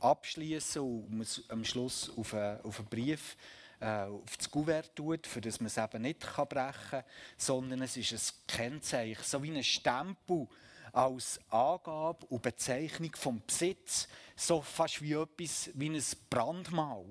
abschließen 0.00 0.82
und 0.82 1.44
am 1.46 1.64
Schluss 1.64 2.10
auf 2.16 2.34
einen, 2.34 2.60
auf 2.62 2.84
Brief 2.90 3.36
äh, 3.78 3.86
auf 3.86 4.36
das 4.36 4.50
Kuvert 4.50 4.96
tut, 4.96 5.28
für 5.28 5.40
das 5.40 5.60
man 5.60 5.68
es 5.68 5.76
eben 5.78 6.02
nicht 6.02 6.18
brechen 6.18 6.90
kann, 6.90 7.04
sondern 7.36 7.82
es 7.82 7.96
ist 7.96 8.12
ein 8.12 8.46
Kennzeichen, 8.48 9.22
so 9.22 9.40
wie 9.44 9.56
ein 9.56 9.62
Stempel, 9.62 10.48
als 10.92 11.40
Angabe 11.50 12.26
und 12.26 12.42
Bezeichnung 12.42 13.14
vom 13.16 13.42
Besitz 13.46 14.08
so 14.36 14.62
fast 14.62 15.02
wie 15.02 15.14
etwas 15.14 15.70
wie 15.74 15.90
ein 15.90 16.02
Brandmal. 16.30 17.04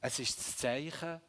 Es 0.00 0.18
ist 0.18 0.38
das 0.38 0.56
Zeichen, 0.56 1.20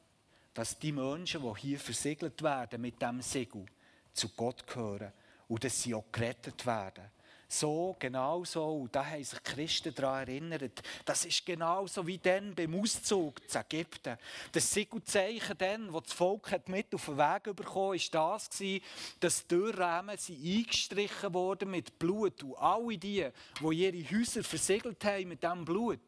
dass 0.54 0.78
die 0.80 0.92
Menschen, 0.92 1.42
die 1.42 1.62
hier 1.62 1.80
versiegelt 1.80 2.42
werden 2.42 2.82
mit 2.82 3.02
dem 3.02 3.22
Siegel, 3.22 3.66
zu 4.14 4.30
Gott 4.30 4.66
gehören 4.66 5.14
und 5.48 5.64
dass 5.64 5.82
sie 5.82 5.94
auch 5.94 6.12
gerettet 6.12 6.66
werden. 6.66 7.12
So, 7.50 7.96
genau 7.98 8.44
so. 8.44 8.82
Und 8.82 8.96
da 8.96 9.06
haben 9.06 9.24
sich 9.24 9.42
Christen 9.42 9.96
daran 9.96 10.28
erinnert. 10.28 10.82
Das 11.06 11.24
ist 11.24 11.46
genauso 11.46 12.06
wie 12.06 12.18
dann 12.18 12.54
beim 12.54 12.80
Auszug 12.80 13.50
zu 13.50 13.60
Ägypten. 13.60 14.18
Das 14.52 14.72
Siegelzeichen 14.74 15.58
dann, 15.58 15.92
das 15.92 16.04
das 16.04 16.14
Volk 16.14 16.52
hat 16.52 16.68
mit 16.68 16.94
auf 16.94 17.06
den 17.06 17.18
Weg 17.18 17.56
bekommen 17.56 17.96
ist 17.96 18.14
das 18.14 18.50
gewesen, 18.50 18.84
dass 19.20 19.48
die 19.48 19.56
Türrahmen 19.56 20.18
eingestrichen 20.18 21.34
wurden 21.34 21.72
mit 21.72 21.98
Blut. 21.98 22.44
Und 22.44 22.58
alle 22.58 22.98
die, 22.98 23.28
die 23.62 23.74
ihre 23.76 24.12
Häuser 24.12 24.44
versiegelt 24.44 25.04
haben 25.06 25.30
mit 25.30 25.42
diesem 25.42 25.64
Blut, 25.64 26.00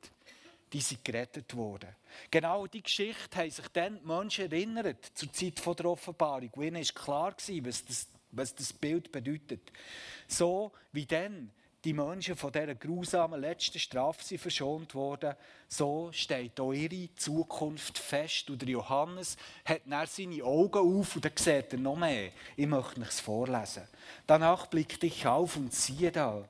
die 0.73 0.81
sind 0.81 1.03
gerettet 1.03 1.55
worden. 1.55 1.95
Genau 2.29 2.67
die 2.67 2.83
Geschichte 2.83 3.37
haben 3.37 3.49
sich 3.49 3.67
dann 3.69 3.99
die 3.99 4.05
Menschen 4.05 4.51
erinnert, 4.51 5.05
zur 5.13 5.31
Zeit 5.31 5.65
der 5.65 5.85
Offenbarung. 5.85 6.49
Und 6.53 6.63
ihnen 6.63 6.83
war 6.83 7.03
klar, 7.03 7.35
was 7.37 7.85
das 7.85 8.07
was 8.31 8.55
das 8.55 8.73
Bild 8.73 9.11
bedeutet. 9.11 9.71
So 10.27 10.71
wie 10.91 11.05
dann 11.05 11.51
die 11.85 11.93
Menschen 11.93 12.35
von 12.35 12.51
dieser 12.51 12.75
grausamen 12.75 13.39
letzten 13.39 13.79
Strafe 13.79 14.37
verschont 14.37 14.93
worden, 14.95 15.35
so 15.67 16.09
steht 16.11 16.59
auch 16.59 16.73
ihre 16.73 17.13
Zukunft 17.15 17.97
fest. 17.97 18.49
Und 18.49 18.61
der 18.61 18.69
Johannes 18.69 19.37
hat 19.63 19.81
dann 19.85 20.05
seine 20.07 20.43
Augen 20.43 20.99
auf 20.99 21.15
und 21.15 21.23
dann 21.23 21.31
sieht 21.35 21.73
er 21.73 21.79
noch 21.79 21.95
mehr. 21.95 22.31
Ich 22.57 22.67
möchte 22.67 23.01
es 23.01 23.21
vorlesen. 23.21 23.83
Danach 24.27 24.67
blickte 24.67 25.07
ich 25.07 25.25
auf 25.25 25.55
und 25.55 25.73
siehe 25.73 26.11
da, 26.11 26.47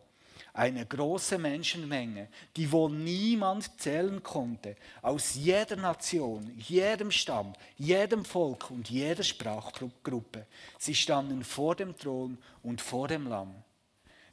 eine 0.53 0.85
große 0.85 1.37
Menschenmenge, 1.37 2.27
die 2.55 2.71
wohl 2.71 2.91
niemand 2.91 3.79
zählen 3.79 4.21
konnte, 4.23 4.75
aus 5.01 5.35
jeder 5.35 5.75
Nation, 5.75 6.51
jedem 6.57 7.11
Stamm, 7.11 7.53
jedem 7.77 8.25
Volk 8.25 8.71
und 8.71 8.89
jeder 8.89 9.23
Sprachgruppe. 9.23 10.45
Sie 10.77 10.95
standen 10.95 11.43
vor 11.43 11.75
dem 11.75 11.97
Thron 11.97 12.37
und 12.63 12.81
vor 12.81 13.07
dem 13.07 13.27
Lamm. 13.27 13.55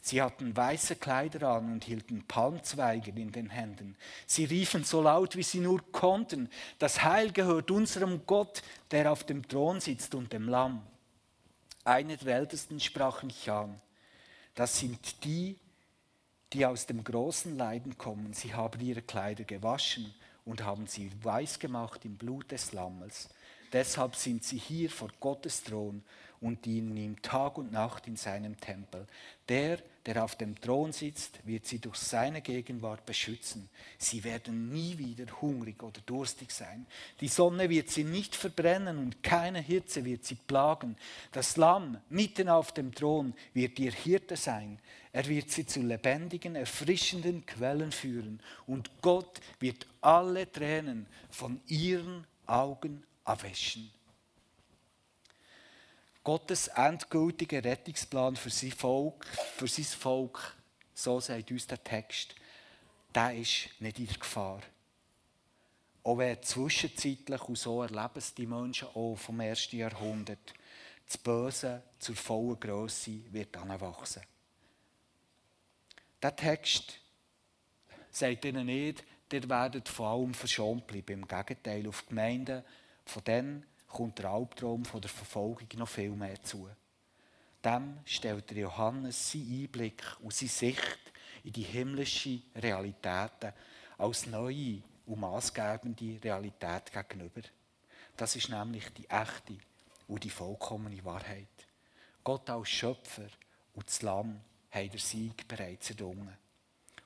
Sie 0.06 0.23
hatten 0.23 0.56
weiße 0.56 0.94
Kleider 0.96 1.49
an 1.49 1.73
und 1.73 1.85
hielten 1.85 2.25
Palmzweige 2.28 3.11
in 3.11 3.32
den 3.32 3.50
Händen. 3.50 3.96
Sie 4.25 4.44
riefen 4.44 4.85
so 4.85 5.02
laut, 5.02 5.35
wie 5.35 5.42
sie 5.42 5.58
nur 5.58 5.82
konnten, 5.90 6.49
das 6.78 7.02
Heil 7.02 7.32
gehört 7.32 7.73
unserem 7.73 8.25
Gott, 8.25 8.62
der 8.92 9.11
auf 9.11 9.25
dem 9.25 9.49
Thron 9.49 9.80
sitzt 9.80 10.14
und 10.14 10.32
dem 10.32 10.49
Lamm. 10.49 10.87
Einer 11.82 12.16
der 12.16 12.37
Ältesten 12.37 12.78
sprach 12.78 13.25
mich 13.25 13.50
an. 13.50 13.80
Das 14.54 14.78
sind 14.78 15.25
die, 15.25 15.56
die 16.53 16.65
aus 16.67 16.87
dem 16.87 17.03
großen 17.03 17.57
Leiden 17.57 17.99
kommen. 17.99 18.33
Sie 18.33 18.55
haben 18.55 18.81
ihre 18.81 19.03
Kleider 19.03 19.45
gewaschen 19.45 20.15
und 20.45 20.65
haben 20.65 20.87
sie 20.87 21.11
weiß 21.23 21.59
gemacht 21.59 22.05
im 22.05 22.17
Blut 22.17 22.50
des 22.53 22.73
Lammes. 22.73 23.29
Deshalb 23.73 24.15
sind 24.15 24.45
sie 24.45 24.59
hier 24.59 24.91
vor 24.91 25.11
Gottes 25.21 25.62
Thron 25.65 26.03
und 26.41 26.65
dienen 26.65 26.97
ihm 26.97 27.21
Tag 27.23 27.59
und 27.59 27.73
Nacht 27.73 28.07
in 28.07 28.17
seinem 28.17 28.59
Tempel. 28.61 29.07
Der, 29.49 29.79
der 30.06 30.22
auf 30.22 30.36
dem 30.36 30.60
Thron 30.60 30.92
sitzt, 30.92 31.40
wird 31.44 31.66
sie 31.66 31.80
durch 31.80 31.96
seine 31.96 32.40
Gegenwart 32.40 33.04
beschützen. 33.04 33.68
Sie 33.98 34.22
werden 34.22 34.70
nie 34.70 34.96
wieder 34.98 35.26
hungrig 35.40 35.82
oder 35.82 36.00
durstig 36.06 36.52
sein. 36.52 36.86
Die 37.20 37.28
Sonne 37.28 37.68
wird 37.68 37.90
sie 37.90 38.04
nicht 38.04 38.36
verbrennen 38.36 38.98
und 38.98 39.22
keine 39.25 39.60
Hitze 39.60 40.04
wird 40.04 40.25
sie 40.25 40.36
plagen. 40.36 40.96
Das 41.32 41.56
Lamm 41.56 41.98
mitten 42.08 42.48
auf 42.48 42.72
dem 42.72 42.94
Thron 42.94 43.34
wird 43.52 43.78
ihr 43.80 43.92
Hirte 43.92 44.36
sein. 44.36 44.78
Er 45.12 45.26
wird 45.26 45.50
sie 45.50 45.66
zu 45.66 45.82
lebendigen, 45.82 46.54
erfrischenden 46.54 47.44
Quellen 47.44 47.90
führen. 47.90 48.40
Und 48.66 48.90
Gott 49.02 49.40
wird 49.58 49.86
alle 50.00 50.50
Tränen 50.50 51.06
von 51.30 51.60
ihren 51.66 52.26
Augen 52.46 53.02
abwäschen. 53.25 53.96
Gottes 56.26 56.66
endgültiger 56.66 57.62
Rettungsplan 57.62 58.35
für 58.35 58.50
sein 58.50 58.73
Volk, 58.73 59.25
für 59.56 59.68
sein 59.68 59.85
Volk, 59.85 60.56
so 60.92 61.21
sagt 61.21 61.52
uns 61.52 61.68
der 61.68 61.85
Text, 61.85 62.35
der 63.14 63.33
ist 63.33 63.68
nicht 63.78 64.00
in 64.00 64.09
der 64.09 64.16
Gefahr. 64.16 64.61
Auch 66.02 66.18
wenn 66.18 66.42
zwischenzeitlich, 66.42 67.42
und 67.42 67.56
so 67.56 67.80
erleben 67.80 68.11
es 68.16 68.35
die 68.35 68.45
Menschen 68.45 68.88
auch 68.88 69.14
vom 69.14 69.38
ersten 69.38 69.76
Jahrhundert, 69.76 70.52
das 71.06 71.16
Böse 71.16 71.85
zur 72.00 72.16
vollen 72.16 72.59
Größe 72.59 73.33
wird 73.33 73.56
anwachsen. 73.56 74.23
Der 76.21 76.35
Text 76.35 76.99
sagt 78.11 78.45
ihnen 78.45 78.66
nicht, 78.66 79.04
ihr 79.33 79.49
werdet 79.49 79.88
vor 79.88 80.09
allem 80.09 80.35
verschont 80.35 80.88
bleiben. 80.88 81.23
Im 81.23 81.28
Gegenteil, 81.28 81.87
auf 81.87 82.04
Gemeinden, 82.04 82.64
von 83.04 83.23
denen 83.23 83.64
kommt 83.97 84.19
der 84.19 84.29
Albtraum 84.29 84.85
von 84.85 85.00
der 85.00 85.09
Verfolgung 85.09 85.69
noch 85.76 85.88
viel 85.88 86.11
mehr 86.11 86.43
zu. 86.43 86.69
Dem 87.65 87.97
stellt 88.05 88.50
Johannes 88.50 89.33
seinen 89.33 89.62
Einblick 89.62 90.03
und 90.21 90.35
seine 90.35 90.50
Sicht 90.50 91.12
in 91.43 91.53
die 91.55 91.62
himmlische 91.62 92.43
Realitäten 92.57 93.55
als 93.97 94.26
neue 94.26 94.83
und 95.07 95.21
maßgebende 95.21 96.23
Realität 96.23 96.93
gegenüber. 96.93 97.41
Das 98.19 98.37
ist 98.37 98.50
nämlich 98.50 98.87
die 98.93 99.09
echte 99.09 99.57
und 100.09 100.23
die 100.25 100.31
vollkommene 100.31 101.03
Wahrheit. 101.03 101.67
Gott 102.23 102.50
als 102.50 102.69
Schöpfer 102.69 103.29
und 103.73 103.87
das 103.87 104.03
Lamm 104.03 104.43
haben 104.73 104.91
den 104.91 104.99
Sieg 104.99 105.49
bereits 105.49 105.91
errungen. 105.91 106.37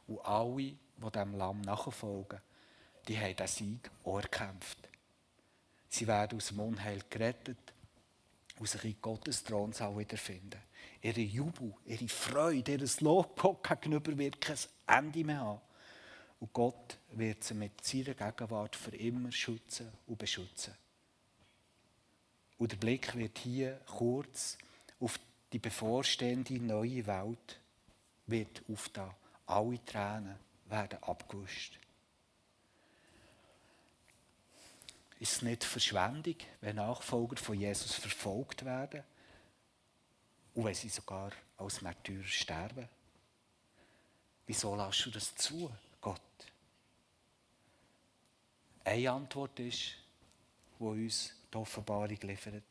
Und 0.09 0.25
alle, 0.25 0.57
die 0.57 0.79
diesem 0.99 1.39
Lamm 1.39 1.61
nachfolgen, 1.61 2.41
die 3.07 3.17
haben 3.17 3.37
diesen 3.37 3.47
Sieg 3.47 3.91
auch 4.03 4.19
erkämpft. 4.19 4.90
Sie 5.91 6.07
werden 6.07 6.39
aus 6.39 6.49
dem 6.49 6.61
Unheil 6.61 7.03
gerettet 7.11 7.59
und 8.59 8.69
sich 8.69 8.85
in 8.85 8.97
Gottes 9.03 9.43
Thronsaal 9.43 9.99
wiederfinden. 9.99 10.61
Ihre 11.03 11.21
Jubel, 11.21 11.75
ihre 11.85 12.09
Freude, 12.09 12.73
ihr 12.73 12.89
Lob 13.01 13.39
Gott 13.41 13.69
gegenüber 13.69 14.17
wird 14.17 14.41
kein 14.41 14.57
Ende 14.87 15.25
mehr 15.25 15.41
haben. 15.41 15.61
Und 16.39 16.53
Gott 16.53 16.97
wird 17.11 17.43
sie 17.43 17.55
mit 17.55 17.85
seiner 17.85 18.15
Gegenwart 18.15 18.77
für 18.77 18.97
immer 18.97 19.33
schützen 19.33 19.91
und 20.07 20.19
beschützen. 20.19 20.75
Und 22.57 22.73
der 22.73 22.77
Blick 22.77 23.15
wird 23.17 23.39
hier 23.39 23.81
kurz 23.87 24.57
auf 25.01 25.19
die 25.53 25.59
bevorstehende 25.59 26.61
neue 26.61 27.07
Welt 27.07 27.59
wird 28.27 28.63
aufda. 28.71 29.15
Alle 29.47 29.85
Tränen 29.85 30.37
werden 30.67 31.03
abgewischt. 31.03 31.79
Ist 35.21 35.33
es 35.33 35.43
nicht 35.43 35.65
Verschwendung, 35.65 36.37
wenn 36.63 36.77
Nachfolger 36.77 37.37
von 37.37 37.61
Jesus 37.61 37.95
verfolgt 37.95 38.65
werden 38.65 39.05
und 40.55 40.65
wenn 40.65 40.75
sie 40.75 40.89
sogar 40.89 41.31
als 41.59 41.83
Märtyrer 41.83 42.25
sterben? 42.25 42.89
Wieso 44.47 44.75
lässt 44.75 45.05
du 45.05 45.11
das 45.11 45.35
zu, 45.37 45.71
Gott? 46.01 46.23
Eine 48.83 49.13
Antwort 49.13 49.61
ist, 49.61 49.95
die 50.79 50.85
uns 50.85 51.35
die 51.53 51.57
Offenbarung 51.59 52.19
liefert. 52.23 52.63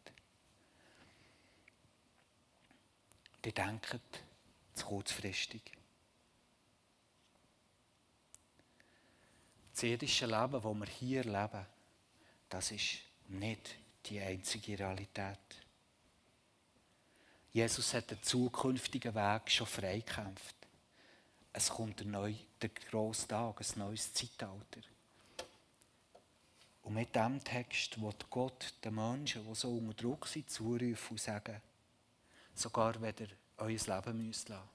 Die 3.46 3.53
denken 3.53 4.01
zu 4.74 4.86
kurzfristig. 4.88 5.62
Das 9.72 9.84
irdische 9.84 10.25
Leben, 10.25 10.53
das 10.53 10.63
wir 10.63 10.88
hier 10.88 11.24
leben, 11.24 11.65
das 12.50 12.72
ist 12.72 13.00
nicht 13.27 13.75
die 14.06 14.20
einzige 14.20 14.77
Realität. 14.79 15.38
Jesus 17.51 17.94
hat 17.94 18.12
den 18.12 18.22
zukünftigen 18.22 19.13
Weg 19.15 19.50
schon 19.50 19.68
freigekämpft. 19.68 20.56
Es 21.51 21.70
kommt 21.70 22.00
der, 22.00 22.08
neue, 22.08 22.36
der 22.62 22.70
grosse 22.70 23.27
Tag, 23.27 23.60
ein 23.62 23.79
neues 23.79 24.13
Zeitalter. 24.13 24.82
Und 26.84 26.94
mit 26.94 27.15
diesem 27.15 27.44
Text 27.44 28.00
wird 28.01 28.29
Gott 28.29 28.74
den 28.84 28.96
Menschen, 28.96 29.46
die 29.48 29.56
so 29.56 29.75
unter 29.75 29.94
Druck 29.94 30.27
sind, 30.27 30.50
zurufen 30.50 31.12
und 31.12 31.20
sagen, 31.20 31.62
sogar 32.53 33.00
wenn 33.01 33.15
ihr 33.20 33.29
euer 33.58 33.68
Leben 33.70 34.25
müsst 34.25 34.50
lassen. 34.50 34.70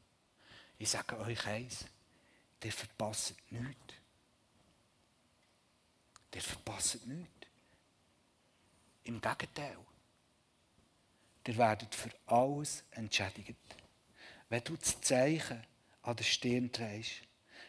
Ich 0.78 0.90
sage 0.90 1.19
euch 1.19 1.47
eins, 1.47 1.87
ihr 2.62 2.73
verpasst 2.73 3.35
nichts. 3.50 3.95
Ihr 6.35 6.43
verpasst 6.43 7.07
nichts. 7.07 7.34
Im 9.04 9.20
Gegenteil. 9.20 9.78
Ihr 11.46 11.56
werdet 11.56 11.94
für 11.94 12.11
alles 12.26 12.84
entschädigt. 12.92 13.56
Wenn 14.49 14.64
du 14.64 14.76
das 14.76 15.00
Zeichen 15.00 15.62
an 16.02 16.16
der 16.16 16.25
Stirn 16.25 16.73
trägst, 16.73 17.23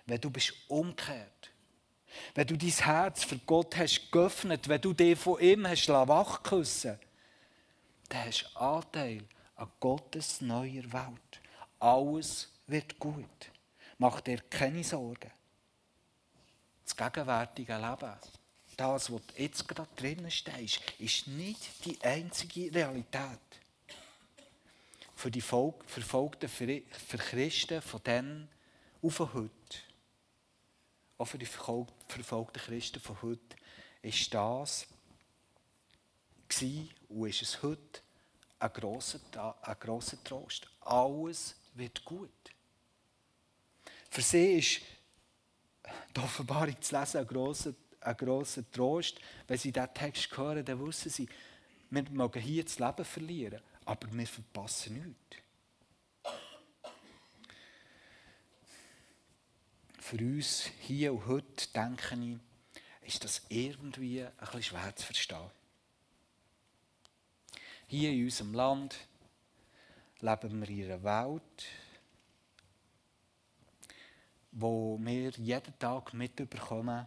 wenn 0.06 0.22
du 0.22 0.30
bist 0.30 0.54
umgekehrt, 0.68 1.52
wenn 2.34 2.48
du 2.48 2.58
dein 2.58 2.70
Herz 2.70 3.24
für 3.24 3.38
Gott 3.40 3.76
hast 3.76 4.12
geöffnet, 4.12 4.68
wenn 4.70 4.82
du 4.82 4.94
dich 4.94 5.20
von 5.20 5.40
ihm 5.40 5.68
hast 5.68 5.90
wachküssen 5.90 7.00
dann 8.10 8.26
hast 8.26 8.44
du 8.44 8.60
Anteil 8.60 9.24
an 9.56 9.72
Gottes 9.80 10.42
neuer 10.42 10.84
Welt. 10.94 11.42
Alles 11.80 12.52
wird 12.68 13.00
gut. 13.00 13.52
Mach 13.98 14.22
dir 14.22 14.42
keine 14.50 14.84
Sorgen. 14.84 15.32
Das 16.84 16.96
gegenwärtige 16.96 17.78
Leben 17.78 18.16
das, 18.80 19.12
was 19.12 19.22
jetzt 19.38 19.68
gerade 19.68 19.90
drinnen 19.96 20.32
stehst, 20.32 20.82
ist 21.00 21.28
nicht 21.28 21.86
die 21.86 22.00
einzige 22.02 22.74
Realität. 22.74 23.40
Für 25.16 25.32
die 25.32 25.42
verfolgten 25.42 26.50
für 26.50 27.18
Christen 27.18 27.82
von 27.82 28.02
dann 28.04 28.50
auf 29.02 29.20
heute, 29.20 29.78
auch 31.18 31.26
für 31.26 31.38
die 31.38 31.46
verfolgten 31.46 32.60
Christen 32.60 33.00
von 33.00 33.22
heute, 33.22 33.56
ist 34.02 34.34
das 34.34 34.88
und 37.10 37.28
ist 37.28 37.42
es 37.42 37.62
heute 37.62 38.02
ein 38.60 38.72
grosser, 38.74 39.20
ein 39.62 39.80
grosser 39.80 40.24
Trost. 40.24 40.68
Alles 40.82 41.56
wird 41.74 42.04
gut. 42.06 42.30
Für 44.10 44.22
sie 44.22 44.60
ist 44.60 44.82
die 46.16 46.20
Offenbarung 46.20 46.82
zu 46.82 46.98
lesen 46.98 47.18
ein 47.18 47.28
grosser 47.28 47.74
ein 48.06 48.18
grosser 48.18 48.70
Trost. 48.72 49.20
Wenn 49.48 49.58
sie 49.58 49.72
diesen 49.72 49.94
Text 49.94 50.36
hören, 50.38 50.64
dann 50.64 50.86
wissen 50.86 51.10
sie, 51.10 51.28
wir 51.90 52.10
mögen 52.10 52.42
hier 52.42 52.64
das 52.64 52.80
Leben 52.80 53.06
verlieren, 53.06 53.62
aber 53.86 54.12
wir 54.12 54.28
verpassen 54.28 54.96
nichts. 54.96 55.44
Für 60.00 60.18
uns 60.18 60.70
hier 60.82 61.14
und 61.14 61.26
heute, 61.26 61.68
denke 61.74 62.16
ich, 63.02 63.14
ist 63.14 63.24
das 63.24 63.42
irgendwie 63.50 64.24
ein 64.24 64.32
bisschen 64.38 64.64
schwer 64.64 64.96
zu 64.96 65.06
verstehen. 65.06 65.52
Hier 67.88 68.12
in 68.12 68.26
unserem 68.26 68.54
Land 68.54 68.96
leben 70.22 70.62
wir 70.62 70.70
in 70.70 70.92
einer 70.92 71.04
Welt, 71.04 71.66
wo 74.52 74.98
wir 75.00 75.30
jeden 75.32 75.80
Tag 75.80 76.14
mitbekommen, 76.14 77.06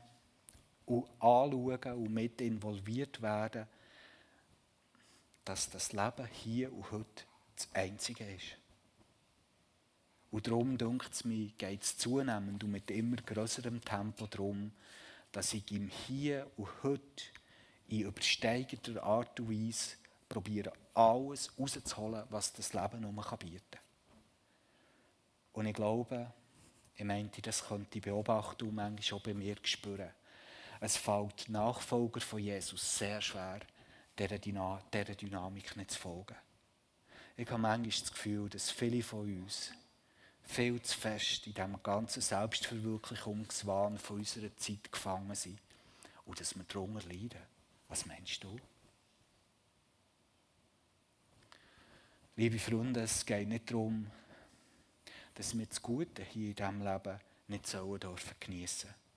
und 0.88 1.04
anschauen 1.20 1.94
und 1.94 2.12
mit 2.12 2.40
involviert 2.40 3.20
werden, 3.22 3.66
dass 5.44 5.70
das 5.70 5.92
Leben 5.92 6.26
hier 6.26 6.72
und 6.72 6.90
heute 6.90 7.24
das 7.56 7.68
Einzige 7.74 8.24
ist. 8.24 8.56
Und 10.30 10.46
darum, 10.46 10.76
denkt 10.76 11.12
es 11.12 11.24
mir, 11.24 11.48
geht 11.56 11.82
es 11.82 11.96
zunehmend 11.96 12.62
und 12.62 12.70
mit 12.70 12.90
immer 12.90 13.16
größerem 13.16 13.80
Tempo 13.80 14.26
darum, 14.26 14.72
dass 15.32 15.54
ich 15.54 15.70
im 15.72 15.88
Hier 15.88 16.50
und 16.56 16.68
Heute 16.82 17.24
in 17.88 18.02
übersteigerter 18.02 19.02
Art 19.02 19.40
und 19.40 19.50
Weise 19.50 19.96
probiere, 20.28 20.72
alles 20.92 21.50
rauszuholen, 21.58 22.24
was 22.28 22.52
das 22.52 22.74
Leben 22.74 23.00
nur 23.00 23.12
bieten 23.38 23.62
kann. 23.70 23.80
Und 25.54 25.66
ich 25.66 25.74
glaube, 25.74 26.32
ich 26.94 27.04
meinte, 27.04 27.40
das 27.40 27.66
könnte 27.66 27.98
ich 27.98 28.04
beobachten 28.04 28.68
und 28.68 28.74
manchmal 28.74 29.18
auch 29.18 29.22
bei 29.22 29.32
mir 29.32 29.56
spüren. 29.62 30.10
Es 30.80 30.96
fällt 30.96 31.48
Nachfolger 31.48 32.20
von 32.20 32.38
Jesus 32.38 32.98
sehr 32.98 33.20
schwer, 33.20 33.60
dieser, 34.18 34.38
Dynamik 34.38 35.76
nicht 35.76 35.90
zu 35.90 35.98
folgen. 35.98 36.36
Ich 37.36 37.48
habe 37.50 37.60
manchmal 37.60 37.90
das 37.90 38.12
Gefühl, 38.12 38.48
dass 38.48 38.70
viele 38.70 39.02
von 39.02 39.20
uns 39.20 39.72
viel 40.42 40.80
zu 40.80 40.98
fest 40.98 41.46
in 41.46 41.54
diesem 41.54 41.82
ganzen 41.82 42.22
Selbstverwirklichungswahn 42.22 43.98
von 43.98 44.18
unserer 44.18 44.56
Zeit 44.56 44.90
gefangen 44.90 45.34
sind 45.34 45.60
und 46.24 46.40
dass 46.40 46.56
wir 46.56 46.64
darunter 46.64 47.06
leiden. 47.06 47.40
Was 47.88 48.06
meinst 48.06 48.42
du? 48.42 48.58
Liebe 52.36 52.58
Freunde, 52.58 53.02
es 53.02 53.26
geht 53.26 53.48
nicht 53.48 53.70
darum, 53.70 54.10
dass 55.34 55.56
wir 55.56 55.66
das 55.66 55.82
Gute 55.82 56.22
hier 56.22 56.50
in 56.50 56.54
diesem 56.54 56.82
Leben 56.82 57.20
nicht 57.48 57.66
sollen 57.66 58.00
dürfen 58.00 58.34
geniessen 58.40 58.88
dürfen. 58.88 59.07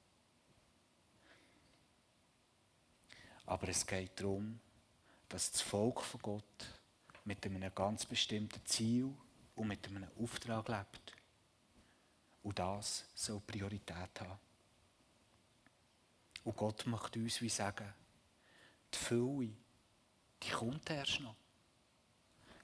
Aber 3.51 3.67
es 3.67 3.85
geht 3.85 4.17
darum, 4.17 4.61
dass 5.27 5.51
das 5.51 5.61
Volk 5.61 5.99
von 5.99 6.21
Gott 6.21 6.79
mit 7.25 7.45
einem 7.45 7.75
ganz 7.75 8.05
bestimmten 8.05 8.65
Ziel 8.65 9.13
und 9.57 9.67
mit 9.67 9.85
einem 9.87 10.07
Auftrag 10.17 10.69
lebt. 10.69 11.13
Und 12.43 12.57
das 12.57 13.03
soll 13.13 13.41
Priorität 13.41 14.21
haben. 14.21 14.39
Und 16.45 16.55
Gott 16.55 16.87
möchte 16.87 17.19
uns 17.19 17.41
wie 17.41 17.49
sagen, 17.49 17.93
die 18.93 18.97
Fülle, 18.97 19.49
die 20.41 20.49
kommt 20.49 20.89
erst 20.89 21.19
noch. 21.19 21.35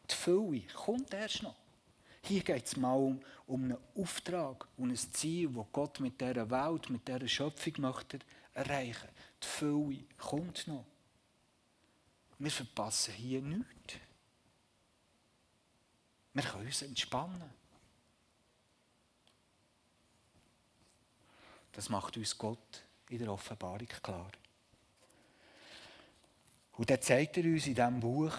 Die 0.09 0.15
Fülle 0.15 0.61
kommt 0.73 1.13
erst 1.13 1.43
noch. 1.43 1.57
Hier 2.23 2.41
geht 2.41 2.65
es 2.65 2.77
mal 2.77 2.93
um, 2.93 3.21
um 3.45 3.63
einen 3.65 3.77
Auftrag 3.93 4.65
und 4.77 4.91
ein 4.91 4.95
Ziel, 4.95 5.49
das 5.49 5.65
Gott 5.73 5.99
mit 5.99 6.21
dieser 6.21 6.49
Welt, 6.49 6.89
mit 6.89 7.05
dieser 7.05 7.27
Schöpfung 7.27 7.73
möchte 7.79 8.19
erreichen. 8.53 9.09
Die 9.41 9.47
Fülle 9.47 10.03
kommt 10.17 10.67
noch. 10.67 10.85
Wir 12.39 12.51
verpassen 12.51 13.13
hier 13.13 13.41
nichts. 13.41 13.95
Wir 16.33 16.43
können 16.43 16.67
uns 16.67 16.81
entspannen. 16.83 17.51
Das 21.71 21.89
macht 21.89 22.17
uns 22.17 22.37
Gott 22.37 22.83
in 23.09 23.19
der 23.19 23.31
Offenbarung 23.31 23.87
klar. 23.87 24.31
Und 26.73 26.89
dann 26.89 27.01
zeigt 27.01 27.37
er 27.37 27.43
uns 27.43 27.65
in 27.65 27.73
diesem 27.73 27.99
Buch, 27.99 28.35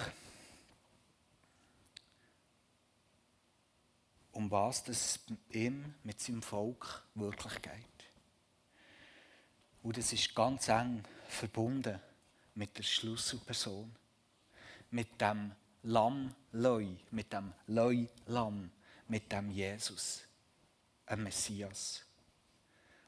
um 4.33 4.49
was 4.51 4.87
es 4.89 5.19
ihm 5.51 5.95
mit 6.05 6.21
seinem 6.21 6.43
Volk 6.43 7.05
wirklich 7.15 7.61
geht. 7.61 7.98
Und 9.83 9.99
es 9.99 10.13
ist 10.13 10.35
ganz 10.35 10.69
eng 10.69 11.03
verbunden 11.29 12.01
mit 12.55 12.77
der 12.77 12.83
Schlüsselperson, 12.83 13.95
mit 14.91 15.21
dem 15.21 15.53
Lamm 15.85 16.35
Leu, 16.53 16.87
mit 17.11 17.33
dem 17.33 17.53
Leu-Lamm, 17.67 18.71
mit 19.07 19.31
dem 19.31 19.51
Jesus, 19.51 20.23
ein 21.07 21.23
Messias. 21.23 22.05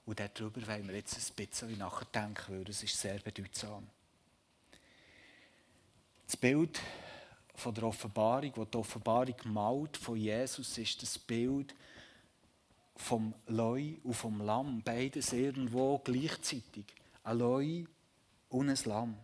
Und 0.06 0.20
darüber 0.20 0.66
wollen 0.66 0.88
wir 0.88 0.96
jetzt 0.96 1.16
ein 1.16 1.34
bisschen 1.34 1.78
nachdenken, 1.78 2.54
weil 2.54 2.64
das 2.64 2.82
ist 2.82 2.98
sehr 2.98 3.18
bedeutsam. 3.18 3.86
Das 6.26 6.36
Bild 6.36 6.80
von 7.54 7.74
der 7.74 7.84
Offenbarung, 7.84 8.52
wo 8.54 8.64
die 8.64 8.78
Offenbarung 8.78 9.34
malt 9.44 9.96
von 9.96 10.16
Jesus, 10.16 10.78
ist 10.78 11.02
das 11.02 11.18
Bild 11.18 11.74
vom 12.96 13.34
Leu 13.46 13.94
und 14.04 14.14
vom 14.14 14.40
Lamm. 14.40 14.82
Beides 14.82 15.32
irgendwo 15.32 15.98
gleichzeitig. 15.98 16.86
Ein 17.24 17.38
Leu 17.38 17.84
und 18.48 18.68
ein 18.68 18.78
Lamm. 18.84 19.16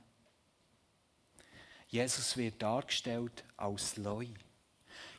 Jesus 1.88 2.36
wird 2.36 2.62
dargestellt 2.62 3.44
als 3.56 3.96
Leu. 3.96 4.26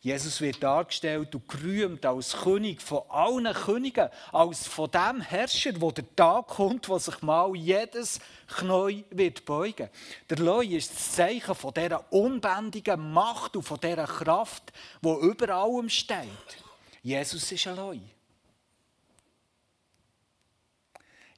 Jesus 0.01 0.39
wird 0.41 0.61
dargestellt 0.63 1.33
und 1.35 1.47
gerühmt 1.47 2.05
als 2.05 2.33
König 2.37 2.81
von 2.81 3.01
allen 3.09 3.53
Königen, 3.53 4.09
als 4.31 4.67
von 4.67 4.89
dem 4.89 5.21
Herrscher, 5.21 5.81
wo 5.81 5.91
der 5.91 6.15
Tag 6.15 6.47
kommt, 6.47 6.87
wo 6.87 6.97
sich 6.97 7.21
mal 7.21 7.55
jedes 7.55 8.19
Knie 8.47 9.03
wird 9.09 9.43
beugen. 9.45 9.89
Der 10.29 10.37
Leu 10.37 10.65
ist 10.65 10.91
das 10.91 11.11
Zeichen 11.13 11.55
von 11.55 11.73
dieser 11.73 12.11
unbändigen 12.13 13.11
Macht 13.11 13.55
und 13.55 13.63
von 13.63 13.79
dieser 13.79 14.05
Kraft, 14.05 14.71
wo 15.01 15.19
über 15.19 15.49
allem 15.49 15.89
steht. 15.89 16.63
Jesus 17.01 17.51
ist 17.51 17.67
ein 17.67 17.75
Leu. 17.75 17.97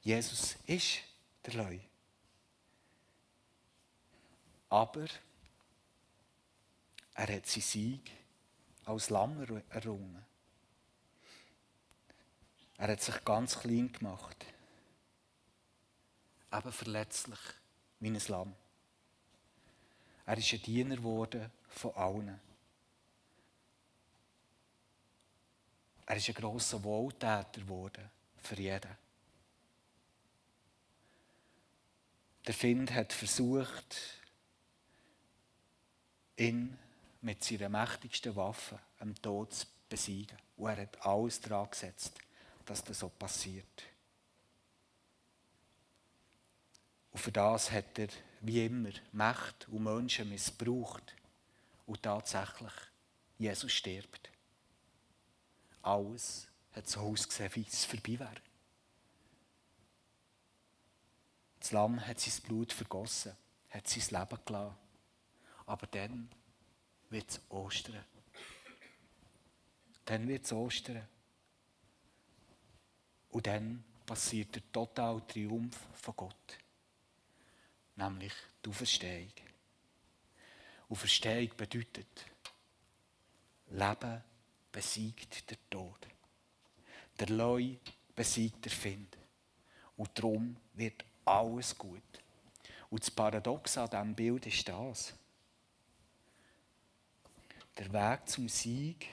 Jesus 0.02 0.56
ist 0.66 1.00
der 1.44 1.54
Leu. 1.54 1.78
Aber 4.68 5.06
er 7.14 7.36
hat 7.36 7.46
seinen 7.46 7.62
Sieg 7.62 8.10
als 8.84 9.10
Lamm 9.10 9.62
errungen. 9.68 10.24
Er 12.78 12.88
hat 12.88 13.02
sich 13.02 13.22
ganz 13.24 13.58
klein 13.58 13.92
gemacht. 13.92 14.46
Eben 16.50 16.72
verletzlich, 16.72 17.38
wie 17.98 18.08
ein 18.08 18.22
Lamm. 18.28 18.54
Er 20.24 20.38
ist 20.38 20.52
ein 20.52 20.62
Diener 20.62 20.96
geworden 20.96 21.50
von 21.68 21.94
allen. 21.94 22.40
Er 26.06 26.16
ist 26.16 26.28
ein 26.28 26.34
grosser 26.34 26.82
Wohltäter 26.82 27.60
geworden 27.60 28.10
für 28.42 28.56
jeden. 28.56 29.09
Der 32.50 32.56
Find 32.56 32.92
hat 32.92 33.12
versucht, 33.12 33.96
ihn 36.36 36.76
mit 37.20 37.44
seiner 37.44 37.68
mächtigsten 37.68 38.34
Waffe, 38.34 38.76
dem 39.00 39.14
Tod, 39.22 39.54
zu 39.54 39.66
besiegen. 39.88 40.36
Und 40.56 40.70
er 40.70 40.78
hat 40.78 41.06
alles 41.06 41.40
daran 41.40 41.70
gesetzt, 41.70 42.18
dass 42.66 42.82
das 42.82 42.98
so 42.98 43.08
passiert. 43.08 43.84
Und 47.12 47.20
für 47.20 47.30
das 47.30 47.70
hat 47.70 47.96
er, 48.00 48.08
wie 48.40 48.66
immer, 48.66 48.90
Macht 49.12 49.68
und 49.68 49.84
Menschen 49.84 50.28
missbraucht. 50.28 51.14
Und 51.86 52.02
tatsächlich, 52.02 52.72
Jesus 53.38 53.70
stirbt. 53.70 54.28
Alles 55.82 56.48
hat 56.72 56.88
so 56.88 56.98
ausgesehen, 56.98 57.54
wie 57.54 57.64
es 57.68 57.84
vorbei 57.84 58.18
wäre. 58.18 58.49
Das 61.60 61.72
Lamm 61.72 62.04
hat 62.06 62.18
sein 62.18 62.42
Blut 62.42 62.72
vergossen, 62.72 63.36
hat 63.68 63.86
sein 63.86 64.20
Leben 64.20 64.44
gelassen. 64.44 64.76
Aber 65.66 65.86
dann 65.86 66.28
wird 67.10 67.30
es 67.30 67.40
Ostern. 67.50 68.04
Dann 70.06 70.26
wird 70.26 70.44
es 70.44 70.52
Ostern. 70.52 71.06
Und 73.30 73.46
dann 73.46 73.84
passiert 74.06 74.54
der 74.54 74.72
totale 74.72 75.24
Triumph 75.26 75.78
von 75.94 76.16
Gott. 76.16 76.58
Nämlich 77.94 78.32
die 78.64 78.70
Auferstehung. 78.70 79.32
Auferstehung 80.88 81.56
bedeutet, 81.56 82.26
Leben 83.68 84.24
besiegt 84.72 85.48
der 85.50 85.58
Tod. 85.68 86.08
Der 87.20 87.28
Leu 87.28 87.76
besiegt 88.16 88.64
der 88.64 88.72
Find. 88.72 89.16
Und 89.96 90.18
darum 90.18 90.56
wird 90.72 91.04
alles 91.24 91.76
gut. 91.76 92.02
Und 92.90 93.02
das 93.02 93.10
Paradox 93.10 93.78
an 93.78 93.88
diesem 93.88 94.14
Bild 94.14 94.46
ist 94.46 94.68
das. 94.68 95.14
Der 97.78 97.92
Weg 97.92 98.28
zum 98.28 98.48
Sieg 98.48 99.08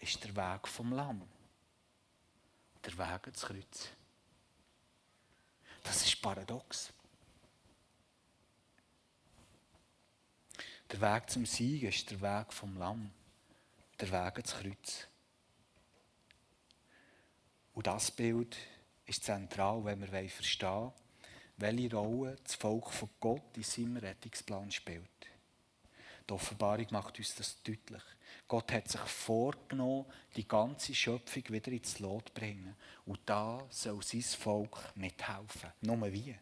ist 0.00 0.22
der 0.24 0.34
Weg 0.34 0.66
vom 0.66 0.92
Lamm. 0.92 1.22
Der 2.84 2.96
Weg 2.96 3.26
ins 3.26 3.42
Kreuz. 3.42 3.88
Das 5.82 6.04
ist 6.04 6.20
paradox. 6.20 6.92
Der 10.90 11.00
Weg 11.00 11.30
zum 11.30 11.44
Sieg 11.44 11.82
ist 11.82 12.10
der 12.10 12.20
Weg 12.20 12.52
vom 12.52 12.76
Lamm. 12.78 13.10
Der 14.00 14.10
Weg 14.10 14.38
ins 14.38 14.54
Kreuz. 14.54 15.06
Und 17.74 17.86
das 17.86 18.10
Bild 18.10 18.56
ist 19.06 19.24
zentral, 19.24 19.84
wenn 19.84 20.00
wir 20.00 20.28
verstehen 20.28 20.68
wollen, 20.68 20.92
welche 21.58 21.94
Rolle 21.94 22.36
das 22.42 22.54
Volk 22.54 22.90
von 22.90 23.10
Gott 23.20 23.56
in 23.56 23.62
seinem 23.62 23.96
Rettungsplan 23.98 24.70
spielt. 24.70 25.02
Die 26.28 26.32
Offenbarung 26.34 26.86
macht 26.90 27.18
uns 27.18 27.34
das 27.34 27.62
deutlich. 27.62 28.02
Gott 28.46 28.72
hat 28.72 28.88
sich 28.88 29.00
vorgenommen, 29.00 30.06
die 30.36 30.46
ganze 30.46 30.94
Schöpfung 30.94 31.42
wieder 31.48 31.72
ins 31.72 31.98
Lot 31.98 32.28
zu 32.28 32.34
bringen. 32.34 32.76
Und 33.06 33.20
da 33.26 33.66
soll 33.70 34.02
sein 34.02 34.22
Volk 34.22 34.78
mithelfen. 34.94 35.72
Nur 35.80 36.12
wie? 36.12 36.36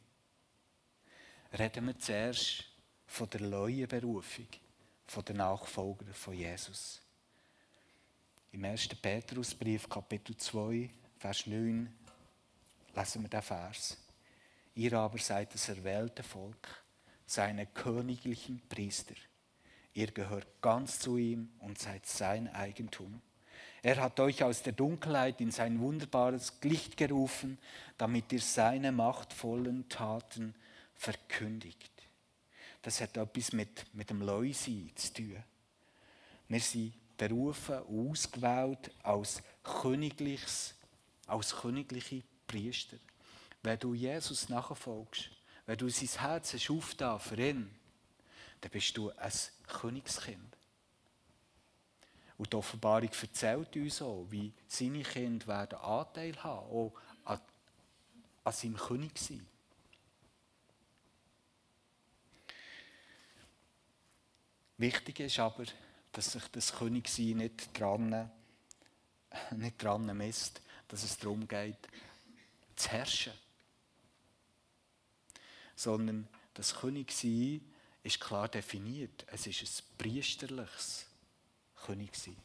Reden 1.56 1.86
wir 1.86 1.98
zuerst 1.98 2.64
von 3.06 3.30
der 3.30 3.42
neuen 3.42 3.88
Berufung, 3.88 4.48
von 5.06 5.24
den 5.24 5.36
Nachfolgern 5.36 6.12
von 6.12 6.34
Jesus. 6.34 7.00
Im 8.52 8.64
1. 8.64 8.88
Petrusbrief, 8.88 9.88
Kapitel 9.88 10.36
2, 10.36 10.90
Vers 11.18 11.46
9, 11.46 11.94
lesen 12.94 13.22
wir 13.22 13.28
den 13.28 13.42
Vers. 13.42 13.96
Ihr 14.76 14.92
aber 14.92 15.18
seid 15.18 15.52
das 15.52 15.68
erwählte 15.68 16.22
Volk, 16.22 16.84
seine 17.26 17.66
königlichen 17.66 18.62
Priester 18.68 19.16
Ihr 19.96 20.08
gehört 20.08 20.60
ganz 20.60 20.98
zu 20.98 21.16
ihm 21.16 21.48
und 21.60 21.78
seid 21.78 22.04
sein 22.04 22.48
Eigentum. 22.48 23.22
Er 23.82 23.96
hat 24.02 24.20
euch 24.20 24.44
aus 24.44 24.62
der 24.62 24.74
Dunkelheit 24.74 25.40
in 25.40 25.50
sein 25.50 25.80
wunderbares 25.80 26.52
Licht 26.60 26.98
gerufen, 26.98 27.56
damit 27.96 28.30
ihr 28.30 28.42
seine 28.42 28.92
machtvollen 28.92 29.88
Taten 29.88 30.54
verkündigt. 30.94 31.90
Das 32.82 33.00
hat 33.00 33.16
etwas 33.16 33.54
mit, 33.54 33.86
mit 33.94 34.10
dem 34.10 34.20
Leusi 34.20 34.92
zu 34.96 35.14
tun. 35.14 35.42
Wir 36.48 36.60
sind 36.60 36.92
berufen 37.16 37.76
ausgewählt 37.76 38.90
als, 39.02 39.42
Königliches, 39.62 40.74
als 41.26 41.56
königliche 41.56 42.22
Priester. 42.46 42.98
Wenn 43.66 43.80
du 43.80 43.94
Jesus 43.94 44.48
nachfolgst, 44.48 45.28
wenn 45.66 45.76
du 45.76 45.88
sein 45.88 46.20
Herz 46.20 46.52
hast 46.52 46.66
für 46.66 47.36
ihn, 47.36 47.74
dann 48.60 48.70
bist 48.70 48.96
du 48.96 49.10
ein 49.10 49.32
Königskind. 49.66 50.56
Und 52.38 52.52
die 52.52 52.56
Offenbarung 52.56 53.10
erzählt 53.20 53.74
uns 53.74 54.00
auch, 54.02 54.24
wie 54.30 54.52
seine 54.68 55.02
Kinder 55.02 55.48
werden 55.48 55.80
Anteil 55.80 56.36
haben, 56.44 56.70
auch 56.70 56.92
an, 57.24 57.40
an 58.44 58.52
seinem 58.52 58.76
König 58.76 59.18
sein. 59.18 59.44
Wichtig 64.78 65.18
ist 65.18 65.40
aber, 65.40 65.64
dass 66.12 66.30
sich 66.30 66.46
das 66.52 66.72
Königsein 66.72 67.38
nicht 67.38 67.76
dran, 67.76 68.30
nicht 69.56 69.82
dran 69.82 70.16
misst, 70.16 70.62
dass 70.86 71.02
es 71.02 71.18
darum 71.18 71.48
geht, 71.48 71.88
zu 72.76 72.90
herrschen. 72.90 73.32
Sondern 75.76 76.26
das 76.54 76.74
Königsein 76.74 77.60
ist 78.02 78.20
klar 78.20 78.48
definiert. 78.48 79.24
Es 79.28 79.46
ist 79.46 79.62
ein 79.62 79.98
priesterliches 79.98 81.06
Königsein. 81.76 82.36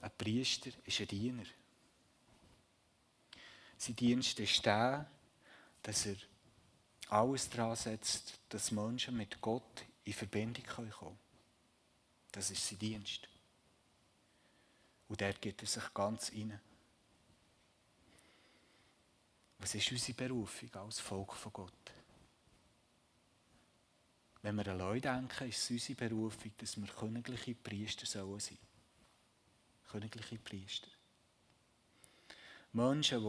Ein 0.00 0.10
Priester 0.16 0.70
ist 0.84 1.00
ein 1.00 1.08
Diener. 1.08 1.44
Sein 3.78 3.96
Dienst 3.96 4.38
ist 4.40 4.64
der, 4.64 5.10
dass 5.82 6.06
er 6.06 6.16
alles 7.08 7.50
daran 7.50 7.76
setzt, 7.76 8.38
dass 8.48 8.70
Menschen 8.70 9.16
mit 9.16 9.40
Gott 9.40 9.84
in 10.04 10.12
Verbindung 10.12 10.64
kommen 10.64 10.90
können. 10.90 11.18
Das 12.32 12.50
ist 12.50 12.66
sein 12.66 12.78
Dienst. 12.78 13.28
Und 15.08 15.20
dort 15.20 15.40
gibt 15.42 15.62
er 15.62 15.68
sich 15.68 15.94
ganz 15.94 16.32
rein. 16.32 16.58
Was 19.62 19.76
ist 19.76 19.92
unsere 19.92 20.14
Berufung 20.14 20.74
als 20.74 20.98
Volk 20.98 21.34
von 21.34 21.52
Gott? 21.52 21.92
Wenn 24.42 24.56
wir 24.56 24.66
an 24.66 24.78
Leute 24.78 25.02
denken, 25.02 25.48
ist 25.48 25.58
es 25.58 25.70
unsere 25.70 26.08
Berufung, 26.08 26.50
dass 26.58 26.76
wir 26.76 26.88
königliche 26.88 27.54
Priester 27.54 28.04
sollen 28.04 28.40
sein. 28.40 28.58
Königliche 29.88 30.38
Priester. 30.38 30.88
Menschen, 32.72 33.22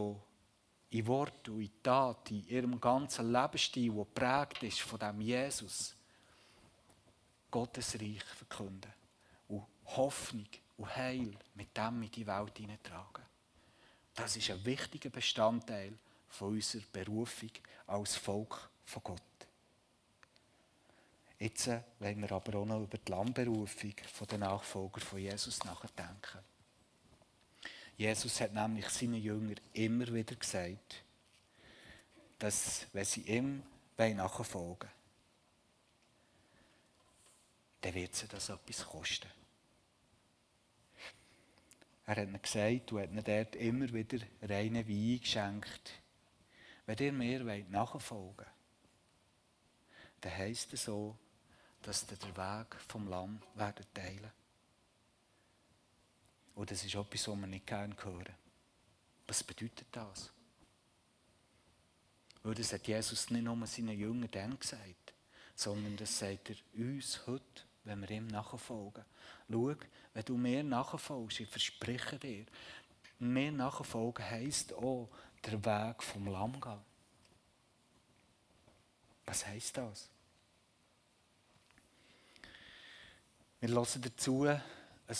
die 0.90 0.98
in 0.98 1.06
Wort 1.06 1.48
und 1.50 1.60
in 1.60 1.70
Tat, 1.80 2.28
in 2.32 2.44
ihrem 2.48 2.80
ganzen 2.80 3.30
Lebensstil, 3.30 3.92
der 3.92 4.04
geprägt 4.04 4.62
ist 4.64 4.80
von 4.80 4.98
dem 4.98 5.20
Jesus, 5.20 5.94
Gottes 7.48 7.94
Reich 7.94 8.24
verkünden 8.24 8.92
und 9.46 9.66
Hoffnung 9.84 10.48
und 10.78 10.96
Heil 10.96 11.38
mit 11.54 11.76
dem 11.76 12.02
in 12.02 12.10
die 12.10 12.26
Welt 12.26 12.58
hineintragen. 12.58 13.24
Das 14.16 14.36
ist 14.36 14.50
ein 14.50 14.64
wichtiger 14.64 15.10
Bestandteil 15.10 15.96
von 16.34 16.54
unserer 16.54 16.82
Berufung 16.92 17.50
als 17.86 18.16
Volk 18.16 18.68
von 18.84 19.02
Gott. 19.02 19.22
Jetzt 21.38 21.68
wollen 21.98 22.22
wir 22.22 22.32
aber 22.32 22.58
auch 22.58 22.66
noch 22.66 22.82
über 22.82 22.98
die 22.98 23.10
Landberufung 23.10 23.94
der 24.30 24.38
Nachfolger 24.38 25.00
von 25.00 25.18
Jesus 25.18 25.62
nachdenken. 25.64 26.40
Jesus 27.96 28.40
hat 28.40 28.52
nämlich 28.52 28.88
seinen 28.88 29.22
Jüngern 29.22 29.60
immer 29.72 30.12
wieder 30.12 30.34
gesagt, 30.34 31.04
dass, 32.38 32.86
wenn 32.92 33.04
sie 33.04 33.22
ihm 33.22 33.62
nachfolgen 33.96 34.90
dann 37.80 37.94
wird 37.94 38.14
sie 38.14 38.26
das 38.26 38.48
etwas 38.48 38.86
kosten. 38.86 39.28
Er 42.06 42.16
hat 42.16 42.28
ihnen 42.28 42.40
gesagt 42.40 42.92
und 42.92 43.00
hat 43.00 43.10
ihnen 43.10 43.24
dort 43.24 43.56
immer 43.56 43.92
wieder 43.92 44.18
reinen 44.42 44.88
Wein 44.88 45.20
geschenkt. 45.20 45.92
Wenn 46.86 46.98
ihr 46.98 47.12
mir 47.12 47.64
nachfolgen 47.68 48.36
wollt, 48.36 48.46
dann 50.20 50.36
heisst 50.36 50.72
es 50.72 50.84
so, 50.84 51.16
dass 51.82 52.06
ihr 52.10 52.16
den 52.16 52.36
Weg 52.36 52.74
vom 52.88 53.08
Lamm 53.08 53.40
werden 53.54 53.86
teilen 53.92 54.32
Und 56.54 56.70
das 56.70 56.84
ist 56.84 56.94
etwas, 56.94 57.28
was 57.28 57.36
wir 57.36 57.46
nicht 57.46 57.66
gerne 57.66 57.94
hören. 58.02 58.34
Was 59.26 59.44
bedeutet 59.44 59.88
das? 59.92 60.32
Weil 62.42 62.54
das 62.54 62.72
hat 62.72 62.86
Jesus 62.86 63.30
nicht 63.30 63.42
nur 63.42 63.66
seinen 63.66 63.98
Jüngern 63.98 64.30
dann 64.30 64.58
gesagt, 64.58 65.14
sondern 65.54 65.96
das 65.96 66.18
sagt 66.18 66.50
er 66.50 66.56
uns 66.74 67.26
heute, 67.26 67.62
wenn 67.84 68.00
wir 68.00 68.10
ihm 68.10 68.26
nachfolgen. 68.26 69.04
Schau, 69.50 69.74
wenn 70.12 70.24
du 70.24 70.36
mir 70.36 70.62
nachfolgst, 70.62 71.40
ich 71.40 71.48
verspreche 71.48 72.18
dir, 72.18 72.44
mir 73.18 73.52
nachfolgen 73.52 74.24
heisst 74.24 74.74
auch, 74.74 75.08
der 75.46 75.64
Weg 75.64 76.02
vom 76.02 76.26
Lamm 76.28 76.60
gehen. 76.60 76.80
Was 79.26 79.46
heisst 79.46 79.76
das? 79.76 80.08
Wir 83.60 83.70
hören 83.70 84.02
dazu 84.02 84.44
ein 84.44 84.60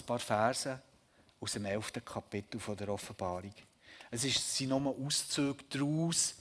paar 0.06 0.18
Verse 0.18 0.80
aus 1.40 1.52
dem 1.52 1.64
11. 1.64 1.92
Kapitel 2.04 2.60
der 2.76 2.88
Offenbarung. 2.88 3.54
Es 4.10 4.22
sind 4.22 4.68
nur 4.68 4.94
Auszüge 4.98 5.64
daraus, 5.70 6.34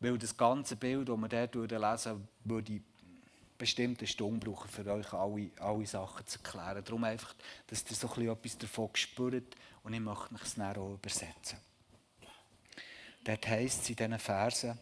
weil 0.00 0.18
das 0.18 0.36
ganze 0.36 0.76
Bild, 0.76 1.08
das 1.08 1.16
wir 1.16 1.46
dort 1.46 1.70
lesen, 1.70 2.28
würde 2.44 2.80
bestimmt 3.56 4.00
eine 4.00 4.06
Stunde 4.06 4.44
brauchen, 4.44 4.68
für 4.68 4.86
euch 4.92 5.12
alle, 5.12 5.50
alle 5.60 5.86
Sachen 5.86 6.26
zu 6.26 6.38
erklären. 6.38 6.84
Darum 6.84 7.04
einfach, 7.04 7.34
dass 7.68 7.84
ihr 7.88 7.96
so 7.96 8.08
etwas 8.20 8.58
davon 8.58 8.90
spürt 8.94 9.56
und 9.82 9.94
ich 9.94 10.00
möchte 10.00 10.34
es 10.42 10.54
dann 10.56 10.76
auch 10.76 10.94
übersetzen. 10.94 11.58
Dort 13.26 13.48
heißt 13.48 13.82
es 13.82 13.90
in 13.90 13.96
diesen 13.96 14.18
Versen, 14.20 14.78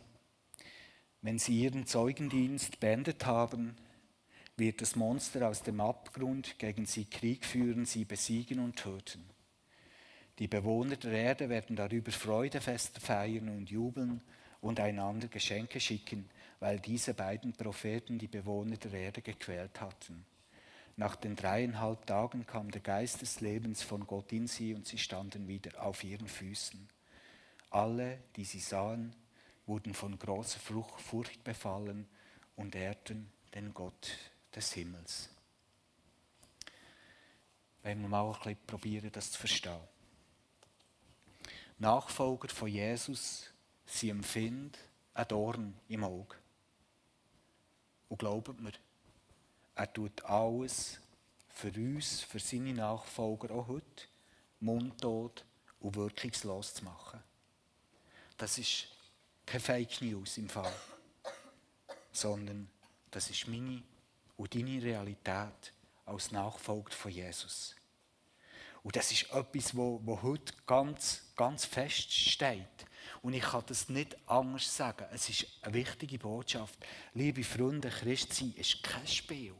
wenn 1.22 1.38
sie 1.38 1.62
ihren 1.62 1.86
Zeugendienst 1.86 2.78
beendet 2.78 3.24
haben, 3.24 3.74
wird 4.58 4.82
das 4.82 4.96
Monster 4.96 5.48
aus 5.48 5.62
dem 5.62 5.80
Abgrund 5.80 6.58
gegen 6.58 6.84
sie 6.84 7.06
Krieg 7.06 7.46
führen, 7.46 7.86
sie 7.86 8.04
besiegen 8.04 8.58
und 8.58 8.76
töten. 8.76 9.24
Die 10.38 10.46
Bewohner 10.46 10.96
der 10.96 11.12
Erde 11.12 11.48
werden 11.48 11.74
darüber 11.74 12.12
Freudefeste 12.12 13.00
feiern 13.00 13.48
und 13.48 13.70
jubeln 13.70 14.20
und 14.60 14.78
einander 14.78 15.28
Geschenke 15.28 15.80
schicken, 15.80 16.28
weil 16.60 16.78
diese 16.80 17.14
beiden 17.14 17.54
Propheten 17.54 18.18
die 18.18 18.28
Bewohner 18.28 18.76
der 18.76 18.92
Erde 18.92 19.22
gequält 19.22 19.80
hatten. 19.80 20.26
Nach 20.96 21.16
den 21.16 21.34
dreieinhalb 21.34 22.04
Tagen 22.04 22.46
kam 22.46 22.70
der 22.70 22.82
Geist 22.82 23.22
des 23.22 23.40
Lebens 23.40 23.82
von 23.82 24.06
Gott 24.06 24.30
in 24.32 24.48
sie 24.48 24.74
und 24.74 24.86
sie 24.86 24.98
standen 24.98 25.48
wieder 25.48 25.82
auf 25.82 26.04
ihren 26.04 26.28
Füßen. 26.28 26.90
Alle, 27.74 28.22
die 28.36 28.44
sie 28.44 28.60
sahen, 28.60 29.16
wurden 29.66 29.94
von 29.94 30.16
großer 30.16 30.60
Furcht 30.60 31.42
befallen 31.42 32.06
und 32.54 32.76
ehrten 32.76 33.32
den 33.52 33.74
Gott 33.74 34.12
des 34.54 34.72
Himmels. 34.74 35.28
Wenn 37.82 38.00
wir 38.00 38.08
mal 38.08 38.28
ein 38.28 38.38
bisschen 38.38 38.66
probieren, 38.68 39.10
das 39.10 39.32
zu 39.32 39.40
verstehen. 39.40 39.80
Nachfolger 41.78 42.48
von 42.48 42.68
Jesus, 42.68 43.50
sie 43.84 44.10
empfinden 44.10 44.70
ein 45.12 45.26
Dorn 45.26 45.74
im 45.88 46.04
Auge. 46.04 46.36
Und 48.08 48.18
glaubt 48.18 48.60
mir, 48.60 48.70
er 49.74 49.92
tut 49.92 50.24
alles 50.26 51.00
für 51.48 51.72
uns, 51.72 52.20
für 52.20 52.38
seine 52.38 52.72
Nachfolger 52.72 53.52
auch 53.52 53.66
heute, 53.66 54.04
mundtot 54.60 55.44
und 55.80 55.96
wirkungslos 55.96 56.74
zu 56.74 56.84
machen. 56.84 57.20
Das 58.36 58.58
ist 58.58 58.88
keine 59.46 59.60
Fake 59.60 60.02
News 60.02 60.38
im 60.38 60.48
Fall, 60.48 60.72
sondern 62.12 62.68
das 63.10 63.30
ist 63.30 63.46
meine 63.46 63.82
und 64.36 64.54
deine 64.54 64.82
Realität 64.82 65.72
als 66.06 66.32
Nachfolger 66.32 66.90
von 66.90 67.10
Jesus. 67.10 67.76
Und 68.82 68.96
das 68.96 69.10
ist 69.12 69.30
etwas, 69.30 69.74
wo, 69.74 70.00
wo 70.04 70.20
heute 70.20 70.52
ganz, 70.66 71.22
ganz 71.36 71.64
fest 71.64 72.12
steht. 72.12 72.66
Und 73.22 73.32
ich 73.32 73.42
kann 73.42 73.64
das 73.66 73.88
nicht 73.88 74.16
anders 74.28 74.76
sagen. 74.76 75.06
Es 75.10 75.28
ist 75.30 75.46
eine 75.62 75.72
wichtige 75.72 76.18
Botschaft. 76.18 76.78
Liebe 77.14 77.42
Freunde, 77.44 77.88
Christsein 77.88 78.52
ist 78.56 78.82
kein 78.82 79.06
Spiel. 79.06 79.54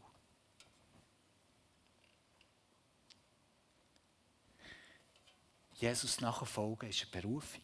Jesus 5.72 6.20
nachfolgen 6.20 6.90
ist 6.90 7.02
eine 7.02 7.22
Berufung. 7.22 7.62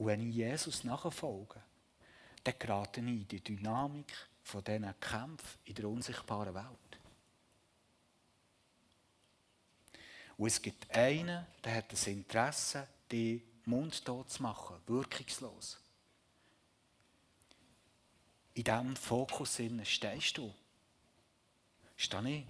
Und 0.00 0.06
wenn 0.06 0.30
ich 0.30 0.34
Jesus 0.34 0.82
nachfolge, 0.82 1.62
dann 2.42 2.54
gerate 2.58 3.02
ich 3.02 3.06
in 3.06 3.28
die 3.28 3.44
Dynamik 3.44 4.10
von 4.42 4.64
diesen 4.64 4.98
Kämpfen 4.98 5.58
in 5.66 5.74
der 5.74 5.88
unsichtbaren 5.90 6.54
Welt. 6.54 6.98
Und 10.38 10.46
es 10.46 10.62
gibt 10.62 10.90
einen, 10.96 11.46
der 11.62 11.74
hat 11.74 11.92
das 11.92 12.06
Interesse, 12.06 12.88
die 13.12 13.42
mundtot 13.66 14.30
zu 14.30 14.42
machen, 14.42 14.76
wirkungslos. 14.86 15.78
In 18.54 18.64
diesem 18.64 18.96
Fokus 18.96 19.60
stehst 19.82 20.38
du. 20.38 20.54
Stehe 21.94 22.38
ich. 22.38 22.46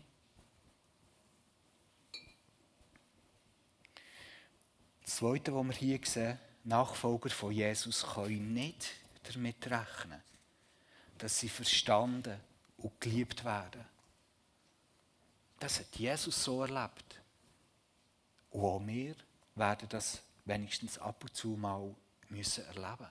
Das 5.02 5.16
Zweite, 5.16 5.52
was 5.52 5.66
wir 5.66 5.74
hier 5.74 6.00
sehen, 6.04 6.38
Nachfolger 6.64 7.30
von 7.30 7.52
Jesus 7.52 8.06
können 8.14 8.52
nicht 8.52 8.90
damit 9.24 9.66
rechnen, 9.66 10.22
dass 11.18 11.38
sie 11.38 11.48
verstanden 11.48 12.38
und 12.78 13.00
geliebt 13.00 13.44
werden. 13.44 13.84
Das 15.58 15.78
hat 15.78 15.96
Jesus 15.96 16.42
so 16.42 16.62
erlebt. 16.62 17.20
Und 18.50 18.64
auch 18.64 18.86
wir 18.86 19.14
werden 19.54 19.88
das 19.88 20.22
wenigstens 20.44 20.98
ab 20.98 21.22
und 21.22 21.34
zu 21.34 21.48
mal 21.48 21.94
müssen 22.28 22.64
erleben. 22.64 23.08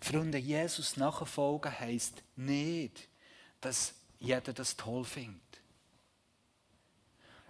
Freunde, 0.00 0.38
Jesus 0.38 0.96
nachfolgen 0.96 1.78
heisst 1.78 2.22
nicht, 2.36 3.08
dass 3.60 3.94
jeder 4.18 4.52
das 4.52 4.76
toll 4.76 5.04
findet. 5.04 5.60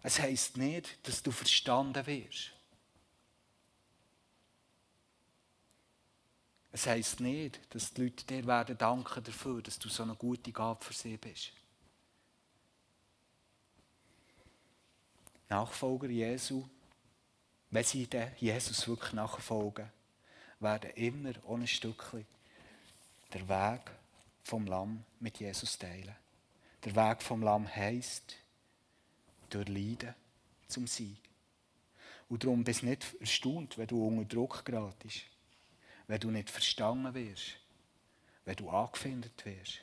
Es 0.02 0.18
heisst 0.18 0.56
nicht, 0.56 1.06
dass 1.06 1.22
du 1.22 1.30
verstanden 1.30 2.06
wirst. 2.06 2.52
Es 6.72 6.86
heisst 6.86 7.20
nicht, 7.20 7.60
dass 7.74 7.92
die 7.92 8.04
Leute 8.04 8.24
dir 8.24 8.46
werden 8.46 8.78
danken 8.78 9.24
dafür, 9.24 9.60
dass 9.60 9.78
du 9.78 9.88
so 9.88 10.04
eine 10.04 10.14
gute 10.14 10.52
Gabe 10.52 10.84
für 10.84 10.92
sie 10.94 11.16
bist. 11.16 11.52
Nachfolger 15.48 16.08
Jesu, 16.08 16.64
wenn 17.70 17.84
sie 17.84 18.08
Jesus 18.38 18.86
wirklich 18.86 19.12
nachfolgen, 19.12 19.90
werden 20.60 20.90
immer 20.90 21.32
ohne 21.44 21.66
Stückchen 21.66 22.26
den 23.34 23.48
Weg 23.48 23.90
vom 24.44 24.66
Lamm 24.66 25.04
mit 25.18 25.38
Jesus 25.38 25.76
teilen. 25.76 26.14
Der 26.84 26.94
Weg 26.94 27.22
vom 27.22 27.42
Lamm 27.42 27.68
heisst, 27.68 28.36
durch 29.50 29.68
Leiden 29.68 30.14
zum 30.68 30.86
Sieg. 30.86 31.18
Und 32.28 32.44
darum 32.44 32.62
bist 32.62 32.82
du 32.82 32.86
nicht 32.86 33.14
erstaunt, 33.18 33.76
wenn 33.76 33.88
du 33.88 34.06
unter 34.06 34.24
Druck 34.24 34.64
geratest, 34.64 35.22
wenn 36.10 36.18
du 36.18 36.32
nicht 36.32 36.50
verstanden 36.50 37.14
wirst, 37.14 37.52
wenn 38.44 38.56
du 38.56 38.68
angefindet 38.68 39.44
wirst. 39.46 39.78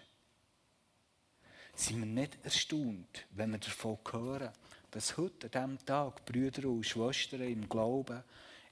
Sind 1.73 1.99
wir 1.99 2.05
nicht 2.05 2.37
erstaunt, 2.43 3.25
wenn 3.31 3.51
wir 3.51 3.59
davon 3.59 3.97
hören, 4.11 4.51
dass 4.91 5.15
heute 5.15 5.45
an 5.45 5.77
diesem 5.77 5.85
Tag 5.85 6.25
Brüder 6.25 6.67
und 6.67 6.85
Schwestern 6.85 7.43
im 7.43 7.69
Glauben 7.69 8.21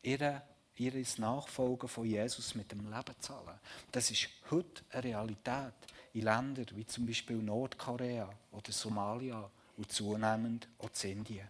ihre, 0.02 0.42
ihre 0.76 1.02
Nachfolgen 1.18 1.88
von 1.88 2.06
Jesus 2.06 2.56
mit 2.56 2.74
dem 2.74 2.92
Leben 2.92 3.16
zahlen. 3.22 3.58
Das 3.90 4.12
ist 4.12 4.28
heute 4.52 4.84
eine 4.90 5.04
Realität 5.06 5.76
in 6.12 6.24
Ländern 6.24 6.68
wie 6.74 6.86
zum 6.86 7.06
Beispiel 7.06 7.38
Nordkorea 7.38 8.38
oder 8.52 8.72
Somalia 8.74 9.50
und 9.78 9.90
zunehmend 9.90 10.68
auch 10.80 10.90
in 11.04 11.20
Indien. 11.20 11.48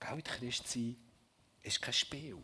Geld 0.00 0.24
Christ 0.24 0.68
sein 0.68 0.96
ist 1.62 1.82
kein 1.82 1.92
Spiel. 1.92 2.38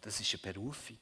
Das 0.00 0.20
ist 0.20 0.32
eine 0.32 0.52
Berufung. 0.52 0.98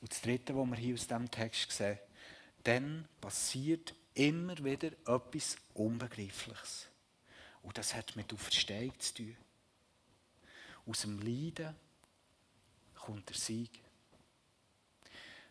Und 0.00 0.10
das 0.10 0.20
Dritte, 0.20 0.54
was 0.54 0.68
wir 0.68 0.76
hier 0.76 0.94
aus 0.94 1.06
diesem 1.06 1.30
Text 1.30 1.72
sehen, 1.72 1.98
dann 2.62 3.08
passiert 3.20 3.94
immer 4.14 4.56
wieder 4.62 4.88
etwas 5.06 5.56
Unbegreifliches. 5.72 6.88
Und 7.62 7.78
das 7.78 7.94
hat 7.94 8.14
mit 8.14 8.32
Auferstehung 8.32 8.98
zu 9.00 9.14
tun. 9.14 9.36
Aus 10.86 11.00
dem 11.00 11.18
Leiden 11.20 11.74
kommt 12.94 13.28
der 13.28 13.36
Sieg. 13.36 13.70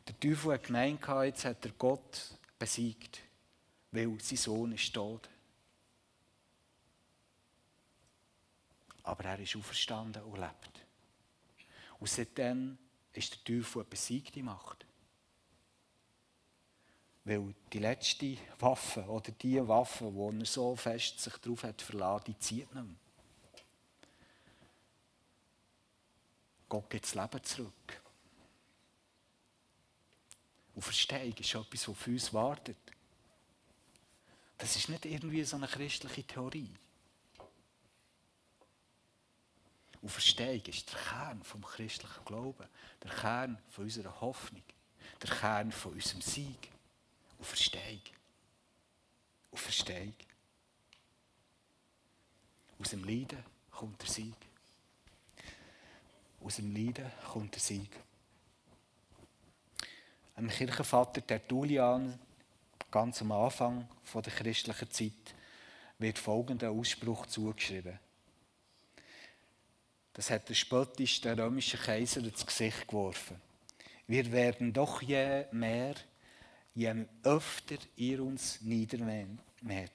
Der 0.07 0.19
Teufel 0.19 0.53
hat 0.53 0.63
gemeint, 0.63 1.01
jetzt 1.23 1.45
hat 1.45 1.65
er 1.65 1.71
Gott 1.71 2.37
besiegt, 2.59 3.21
weil 3.91 4.19
sein 4.19 4.37
Sohn 4.37 4.73
ist 4.73 4.93
tot. 4.93 5.29
Aber 9.03 9.25
er 9.25 9.39
ist 9.39 9.55
auferstanden 9.55 10.23
und 10.23 10.39
lebt. 10.39 10.85
Und 11.99 12.09
seitdem 12.09 12.77
ist 13.13 13.33
der 13.33 13.43
Teufel 13.43 13.81
eine 13.81 13.89
besiegte 13.89 14.41
Macht. 14.41 14.85
Weil 17.25 17.53
die 17.71 17.79
letzte 17.79 18.37
Waffe 18.59 19.05
oder 19.05 19.31
die 19.31 19.65
Waffe, 19.65 20.11
die 20.11 20.39
er 20.39 20.45
so 20.45 20.75
fest 20.75 21.19
sich 21.19 21.37
darauf 21.37 21.63
hat 21.63 21.81
verlassen, 21.81 22.25
die 22.27 22.39
zieht 22.39 22.73
nicht 22.73 22.85
mehr. 22.85 22.95
Gott 26.67 26.89
gibt 26.89 27.05
das 27.05 27.15
Leben 27.15 27.43
zurück. 27.43 28.01
Und 30.75 30.81
Verstehung 30.81 31.33
ist 31.37 31.53
etwas, 31.53 31.67
was 31.71 31.89
auf 31.89 32.07
uns 32.07 32.33
wartet. 32.33 32.77
Das 34.57 34.75
ist 34.75 34.89
nicht 34.89 35.05
irgendwie 35.05 35.43
so 35.43 35.57
eine 35.57 35.67
christliche 35.67 36.23
Theorie. 36.23 36.73
Und 40.03 40.09
Verstehung 40.09 40.61
ist 40.65 40.91
der 40.91 40.99
Kern 40.99 41.41
vom 41.43 41.63
christlichen 41.63 42.25
Glauben, 42.25 42.67
der 43.01 43.09
Kern 43.09 43.57
von 43.69 43.85
unserer 43.85 44.19
Hoffnung, 44.19 44.61
der 45.21 45.29
Kern 45.29 45.71
von 45.71 45.93
unserem 45.93 46.21
Sieg. 46.21 46.69
Und 47.39 47.45
Verstehung. 49.59 50.13
Aus 52.79 52.89
dem 52.89 53.05
Leiden 53.05 53.41
kommt 53.71 54.01
der 54.01 54.09
Sieg. 54.09 54.35
Aus 56.43 56.57
dem 56.57 56.75
Leiden 56.75 57.09
kommt 57.31 57.53
der 57.53 57.61
Sieg. 57.61 57.89
Ein 60.35 60.49
Kirchenvater 60.49 61.25
Tertullian, 61.25 62.19
ganz 62.91 63.21
am 63.21 63.31
Anfang 63.31 63.87
der 64.13 64.33
christlichen 64.33 64.91
Zeit, 64.91 65.33
wird 65.97 66.19
folgender 66.19 66.71
Ausspruch 66.71 67.25
zugeschrieben. 67.27 67.97
Das 70.13 70.30
hat 70.30 70.47
der 70.47 70.54
spöttisch 70.54 71.21
römische 71.26 71.78
Kaiser 71.78 72.21
ins 72.21 72.45
Gesicht 72.45 72.88
geworfen. 72.88 73.41
Wir 74.08 74.32
werden 74.32 74.71
doch 74.71 75.02
je 75.02 75.45
mehr 75.52 75.95
je 76.76 77.06
öfter 77.23 77.78
ihr 77.95 78.23
uns 78.23 78.62
niedermäht. 78.62 79.91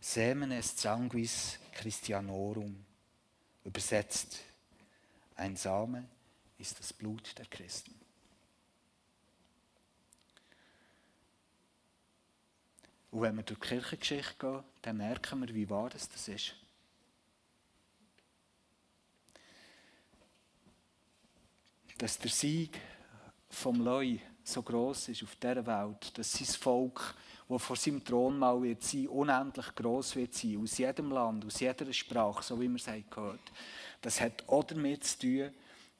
Semen 0.00 0.52
est 0.52 0.78
sanguis 0.78 1.58
Christianorum. 1.72 2.84
Übersetzt, 3.64 4.38
ein 5.36 5.56
Same 5.56 6.04
ist 6.58 6.78
das 6.78 6.92
Blut 6.92 7.36
der 7.36 7.46
Christen. 7.46 7.94
Und 13.10 13.22
wenn 13.22 13.36
wir 13.36 13.42
durch 13.42 13.60
die 13.60 13.68
Kirchengeschichte 13.68 14.34
gehen, 14.38 14.64
dann 14.82 14.96
merken 14.98 15.40
wir, 15.40 15.54
wie 15.54 15.68
wahr 15.68 15.90
das 15.90 16.28
ist. 16.28 16.54
Dass 21.98 22.18
der 22.18 22.30
Sieg 22.30 22.80
vom 23.50 23.80
Leu 23.80 24.18
so 24.44 24.62
groß 24.62 25.08
ist 25.08 25.22
auf 25.22 25.36
dieser 25.36 25.66
Welt, 25.66 26.16
dass 26.16 26.32
sein 26.32 26.46
Volk, 26.46 27.14
das 27.48 27.62
vor 27.62 27.76
seinem 27.76 28.04
Thron 28.04 28.38
mal 28.38 28.62
wird 28.62 28.82
sein, 28.82 29.08
unendlich 29.08 29.74
groß 29.74 30.16
wird 30.16 30.34
sein, 30.34 30.60
aus 30.62 30.78
jedem 30.78 31.10
Land, 31.10 31.44
aus 31.44 31.60
jeder 31.60 31.92
Sprache, 31.92 32.42
so 32.42 32.60
wie 32.60 32.68
wir 32.68 32.76
es 32.76 32.86
gehört 33.10 33.40
Das 34.00 34.20
hat 34.20 34.48
auch 34.48 34.64
damit 34.64 35.04
zu 35.04 35.18
tun, 35.18 35.50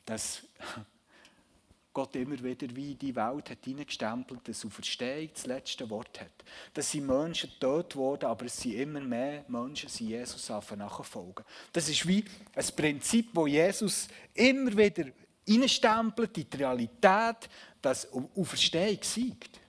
dass 0.07 0.43
Gott 1.93 2.15
immer 2.17 2.43
wieder 2.43 2.69
wie 2.77 2.93
in 2.93 2.99
die 2.99 3.17
Welt 3.17 3.51
hat 3.51 3.65
hineingestempelt, 3.65 4.47
dass 4.47 4.65
Auferstehung 4.65 5.31
das 5.35 5.47
letzte 5.47 5.91
Wort 5.91 6.21
hat. 6.21 6.31
Dass 6.73 6.93
sind 6.93 7.07
Menschen 7.07 7.51
tot 7.59 7.97
wurden, 7.97 8.27
aber 8.27 8.47
es 8.47 8.57
sind 8.57 8.75
immer 8.75 9.01
mehr 9.01 9.45
Menschen, 9.49 9.91
die 9.99 10.11
Jesus 10.11 10.49
nachfolgen. 10.49 11.45
Das 11.73 11.89
ist 11.89 12.07
wie 12.07 12.25
ein 12.55 12.67
Prinzip, 12.77 13.31
wo 13.33 13.47
Jesus 13.47 14.09
immer 14.35 14.77
wieder 14.77 15.07
hineinstempelt 15.49 16.37
in 16.37 16.51
die 16.51 16.57
Realität, 16.57 17.49
dass 17.81 18.09
Auferstehung 18.13 19.03
siegt. 19.03 19.61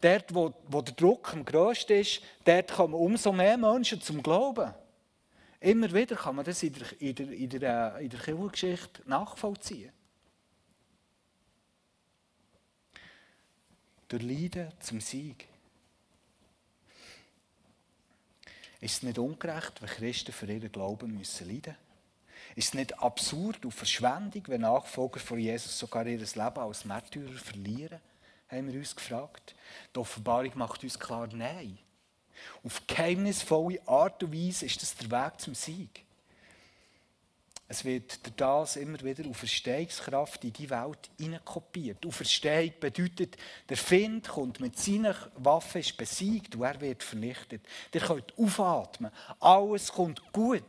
Dort, 0.00 0.34
wo, 0.34 0.54
wo 0.68 0.82
der 0.82 0.94
Druck 0.94 1.32
am 1.32 1.44
grössten 1.44 2.00
ist, 2.00 2.20
dort 2.44 2.72
kommen 2.72 2.94
umso 2.94 3.32
mehr 3.32 3.56
Menschen 3.56 4.00
zum 4.00 4.22
Glauben. 4.22 4.72
Immer 5.60 5.92
wieder 5.92 6.16
kann 6.16 6.36
man 6.36 6.44
das 6.44 6.62
in 6.62 6.74
der, 6.74 7.00
in 7.00 7.14
der, 7.14 7.30
in 7.30 7.48
der, 7.48 7.98
in 7.98 8.10
der 8.10 8.20
Kirchengeschichte 8.20 9.02
nachvollziehen. 9.06 9.92
Durch 14.08 14.22
Leiden 14.22 14.70
zum 14.80 15.00
Sieg. 15.00 15.48
Ist 18.80 18.96
es 18.96 19.02
nicht 19.02 19.18
ungerecht, 19.18 19.80
wenn 19.80 19.88
Christen 19.88 20.32
für 20.32 20.46
ihren 20.46 20.70
Glauben 20.70 21.16
müssen 21.16 21.48
leiden 21.48 21.72
müssen? 21.72 21.85
Ist 22.56 22.68
es 22.68 22.74
nicht 22.74 22.98
absurd 22.98 23.64
und 23.66 23.72
Verschwendung, 23.72 24.42
wenn 24.46 24.62
Nachfolger 24.62 25.20
von 25.20 25.38
Jesus 25.38 25.78
sogar 25.78 26.06
ihr 26.06 26.18
Leben 26.18 26.38
als 26.38 26.86
Märtyrer 26.86 27.32
verlieren? 27.32 28.00
Haben 28.48 28.72
wir 28.72 28.78
uns 28.78 28.96
gefragt. 28.96 29.54
Die 29.94 29.98
Offenbarung 29.98 30.52
macht 30.54 30.82
uns 30.82 30.98
klar, 30.98 31.28
nein. 31.30 31.78
Auf 32.64 32.86
geheimnisvolle 32.86 33.86
Art 33.86 34.22
und 34.22 34.32
Weise 34.32 34.64
ist 34.64 34.80
das 34.80 34.94
der 34.96 35.10
Weg 35.10 35.38
zum 35.38 35.54
Sieg. 35.54 36.02
Es 37.68 37.84
wird 37.84 38.20
das 38.40 38.76
immer 38.76 39.00
wieder 39.02 39.28
auf 39.28 39.36
Verstehungskraft 39.36 40.44
in 40.44 40.52
die 40.52 40.70
Welt 40.70 41.10
hineinkopiert. 41.18 42.06
Auf 42.06 42.16
Verstehung 42.16 42.72
bedeutet, 42.80 43.36
der 43.68 43.76
Find 43.76 44.28
kommt 44.28 44.60
mit 44.60 44.78
seiner 44.78 45.16
Waffe 45.34 45.80
ist 45.80 45.96
besiegt 45.96 46.54
und 46.54 46.62
er 46.62 46.80
wird 46.80 47.02
vernichtet. 47.02 47.62
Der 47.92 48.00
könnt 48.00 48.32
aufatmen. 48.38 49.10
Alles 49.40 49.92
kommt 49.92 50.32
gut. 50.32 50.62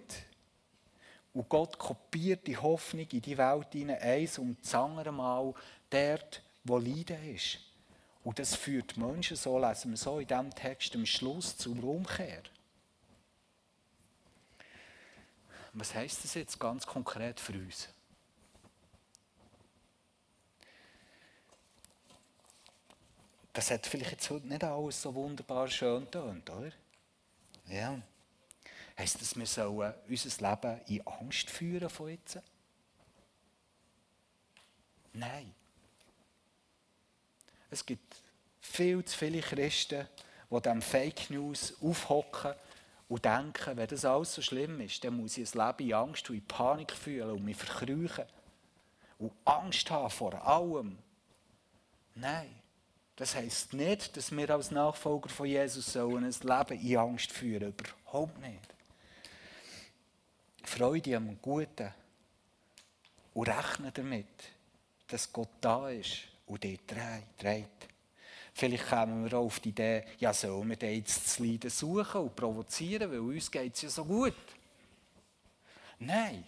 Und 1.37 1.49
Gott 1.49 1.77
kopiert 1.77 2.47
die 2.47 2.57
Hoffnung 2.57 3.07
in 3.11 3.21
die 3.21 3.37
Welt 3.37 3.67
hinein, 3.71 4.01
eins 4.01 4.39
und 4.39 4.57
das 4.59 4.73
andere 4.73 5.11
Mal 5.11 5.53
dort, 5.87 6.41
wo 6.63 6.79
Leiden 6.79 7.35
ist. 7.35 7.59
Und 8.23 8.39
das 8.39 8.55
führt 8.55 8.97
Menschen, 8.97 9.37
so 9.37 9.59
lesen 9.59 9.91
wir 9.91 9.97
so 9.97 10.17
in 10.17 10.25
diesem 10.25 10.49
Text, 10.55 10.95
am 10.95 11.05
Schluss 11.05 11.55
zur 11.55 11.83
Umkehr. 11.83 12.41
Was 15.73 15.93
heißt 15.93 16.23
das 16.23 16.33
jetzt 16.33 16.59
ganz 16.59 16.87
konkret 16.87 17.39
für 17.39 17.53
uns? 17.53 17.87
Das 23.53 23.69
hat 23.69 23.85
vielleicht 23.85 24.13
jetzt 24.13 24.29
heute 24.31 24.47
nicht 24.47 24.63
alles 24.63 25.03
so 25.03 25.13
wunderbar 25.13 25.67
schön 25.67 26.09
tönt, 26.09 26.49
oder? 26.49 26.71
Ja. 27.67 28.01
Heißt 28.97 29.21
das, 29.21 29.35
wir 29.35 29.45
sollen 29.45 29.93
unser 30.09 30.49
Leben 30.49 30.81
in 30.87 31.07
Angst 31.07 31.49
führen 31.49 31.89
von 31.89 32.09
jetzt? 32.09 32.39
Nein. 35.13 35.53
Es 37.69 37.85
gibt 37.85 38.15
viel 38.59 39.03
zu 39.03 39.17
viele 39.17 39.41
Christen, 39.41 40.07
die 40.49 40.61
dem 40.61 40.81
Fake 40.81 41.29
News 41.29 41.75
aufhocken 41.81 42.53
und 43.07 43.23
denken, 43.23 43.77
wenn 43.77 43.87
das 43.87 44.05
alles 44.05 44.33
so 44.33 44.41
schlimm 44.41 44.81
ist, 44.81 45.03
dann 45.03 45.17
muss 45.17 45.37
ich 45.37 45.53
ein 45.53 45.67
Leben 45.67 45.89
in 45.89 45.93
Angst 45.93 46.29
und 46.29 46.37
in 46.37 46.45
Panik 46.45 46.91
fühlen 46.91 47.31
und 47.31 47.45
mich 47.45 47.57
verkrüchen. 47.57 48.25
und 49.19 49.31
Angst 49.45 49.89
haben 49.89 50.09
vor 50.09 50.33
allem. 50.45 50.97
Nein, 52.15 52.49
das 53.15 53.35
heisst 53.35 53.73
nicht, 53.73 54.15
dass 54.15 54.31
wir 54.31 54.49
als 54.49 54.71
Nachfolger 54.71 55.29
von 55.29 55.47
Jesus 55.47 55.93
sollen 55.93 56.23
ein 56.23 56.31
Leben 56.31 56.79
in 56.79 56.97
Angst 56.97 57.31
führen. 57.31 57.73
Überhaupt 57.73 58.39
nicht. 58.39 58.76
Freude 60.67 61.15
am 61.15 61.41
Guten 61.41 61.93
und 63.33 63.47
rechne 63.47 63.89
damit, 63.91 64.27
dass 65.07 65.31
Gott 65.31 65.49
da 65.61 65.89
ist 65.89 66.27
und 66.45 66.61
dich 66.61 66.79
trägt. 66.85 67.87
Vielleicht 68.53 68.89
kommen 68.89 69.23
wir 69.23 69.37
auch 69.37 69.45
auf 69.45 69.61
die 69.61 69.69
Idee, 69.69 70.03
ja, 70.19 70.33
sollen 70.33 70.69
wir 70.69 70.93
jetzt 70.93 71.25
das 71.25 71.39
Leiden 71.39 71.69
suchen 71.69 72.21
und 72.21 72.35
provozieren, 72.35 73.09
weil 73.09 73.19
uns 73.19 73.49
geht 73.49 73.75
es 73.75 73.83
ja 73.83 73.89
so 73.89 74.03
gut. 74.03 74.35
Nein. 75.99 76.43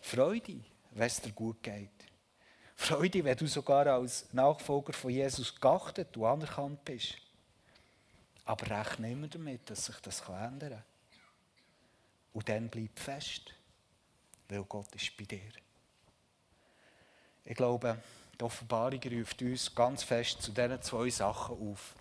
Freude, 0.00 0.60
wenn 0.92 1.06
es 1.06 1.20
dir 1.20 1.32
gut 1.32 1.62
geht. 1.62 1.90
Freude, 2.76 3.24
wenn 3.24 3.36
du 3.36 3.48
sogar 3.48 3.86
als 3.88 4.32
Nachfolger 4.32 4.92
von 4.92 5.10
Jesus 5.10 5.60
geachtet 5.60 6.16
und 6.16 6.24
anerkannt 6.24 6.84
bist. 6.84 7.16
Aber 8.44 8.70
rechne 8.70 9.10
immer 9.10 9.26
damit, 9.26 9.68
dass 9.68 9.86
sich 9.86 9.96
das 9.96 10.20
ändern 10.20 10.70
kann. 10.70 10.95
Und 12.36 12.50
dann 12.50 12.68
bleib 12.68 12.98
fest, 12.98 13.54
weil 14.50 14.62
Gott 14.64 14.94
ist 14.94 15.16
bei 15.16 15.24
dir. 15.24 15.40
Ich 17.46 17.56
glaube, 17.56 17.96
die 18.38 18.44
Offenbarung 18.44 19.00
ruft 19.04 19.40
uns 19.40 19.74
ganz 19.74 20.02
fest 20.02 20.42
zu 20.42 20.52
diesen 20.52 20.82
zwei 20.82 21.08
Sachen 21.08 21.56
auf. 21.56 21.94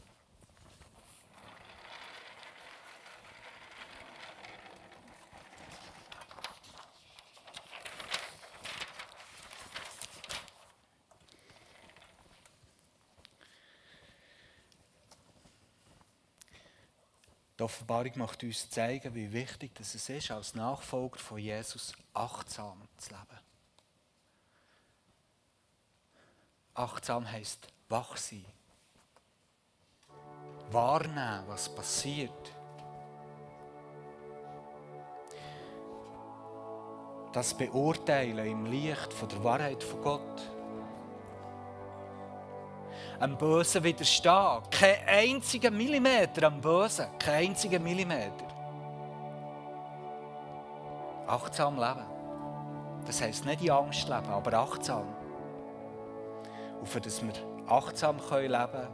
Offenbarung 17.66 18.12
macht 18.18 18.44
uns 18.44 18.70
zeigen, 18.70 19.16
wie 19.16 19.34
wichtig 19.34 19.72
es 19.80 20.08
ist, 20.08 20.30
als 20.30 20.54
Nachfolger 20.54 21.18
von 21.18 21.40
Jesus 21.40 21.94
achtsam 22.14 22.80
zu 22.96 23.10
leben. 23.10 23.40
Achtsam 26.76 27.32
heißt 27.32 27.68
wach 27.90 28.18
sein. 28.18 28.46
Wahrnehmen, 30.70 31.44
was 31.48 31.74
passiert. 31.74 32.52
Das 37.34 37.58
Beurteilen 37.58 38.46
im 38.46 38.66
Licht 38.68 39.12
von 39.12 39.28
der 39.28 39.44
Wahrheit 39.44 39.84
von 39.84 40.02
Gott. 40.04 40.55
Am 43.20 43.38
Bösen 43.38 43.84
widerstehen. 43.84 44.62
Kein 44.70 44.96
einziger 45.08 45.72
Millimeter 45.72 46.48
am 46.48 46.60
Bösen. 46.60 47.08
Kein 47.18 47.50
einziger 47.50 47.80
Millimeter. 47.80 48.46
Achtsam 51.28 51.76
leben. 51.76 52.06
Das 53.06 53.22
heisst 53.22 53.46
nicht 53.46 53.64
in 53.64 53.72
Angst 53.72 54.08
leben, 54.10 54.30
aber 54.30 54.58
achtsam. 54.58 55.06
Und 56.80 56.88
für 56.88 57.02
das 57.02 57.22
wir 57.24 57.34
achtsam 57.68 58.18
leben 58.18 58.30
können, 58.30 58.88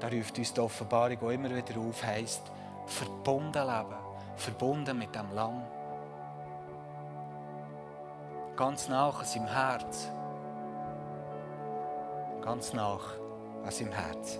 da 0.00 0.08
ruft 0.08 0.38
uns 0.38 0.52
die 0.52 0.60
Offenbarung 0.60 1.18
auch 1.22 1.30
immer 1.30 1.50
wieder 1.50 1.80
auf, 1.80 2.02
heisst, 2.02 2.42
verbunden 2.86 3.66
leben. 3.66 3.96
Verbunden 4.36 4.96
mit 4.96 5.14
dem 5.14 5.34
Lamm. 5.34 5.62
Ganz 8.56 8.88
nach 8.88 9.24
seinem 9.24 9.48
Herz. 9.48 10.10
Ganz 12.40 12.72
nach 12.72 13.27
an 13.64 13.70
seinem 13.70 13.92
Herz. 13.92 14.38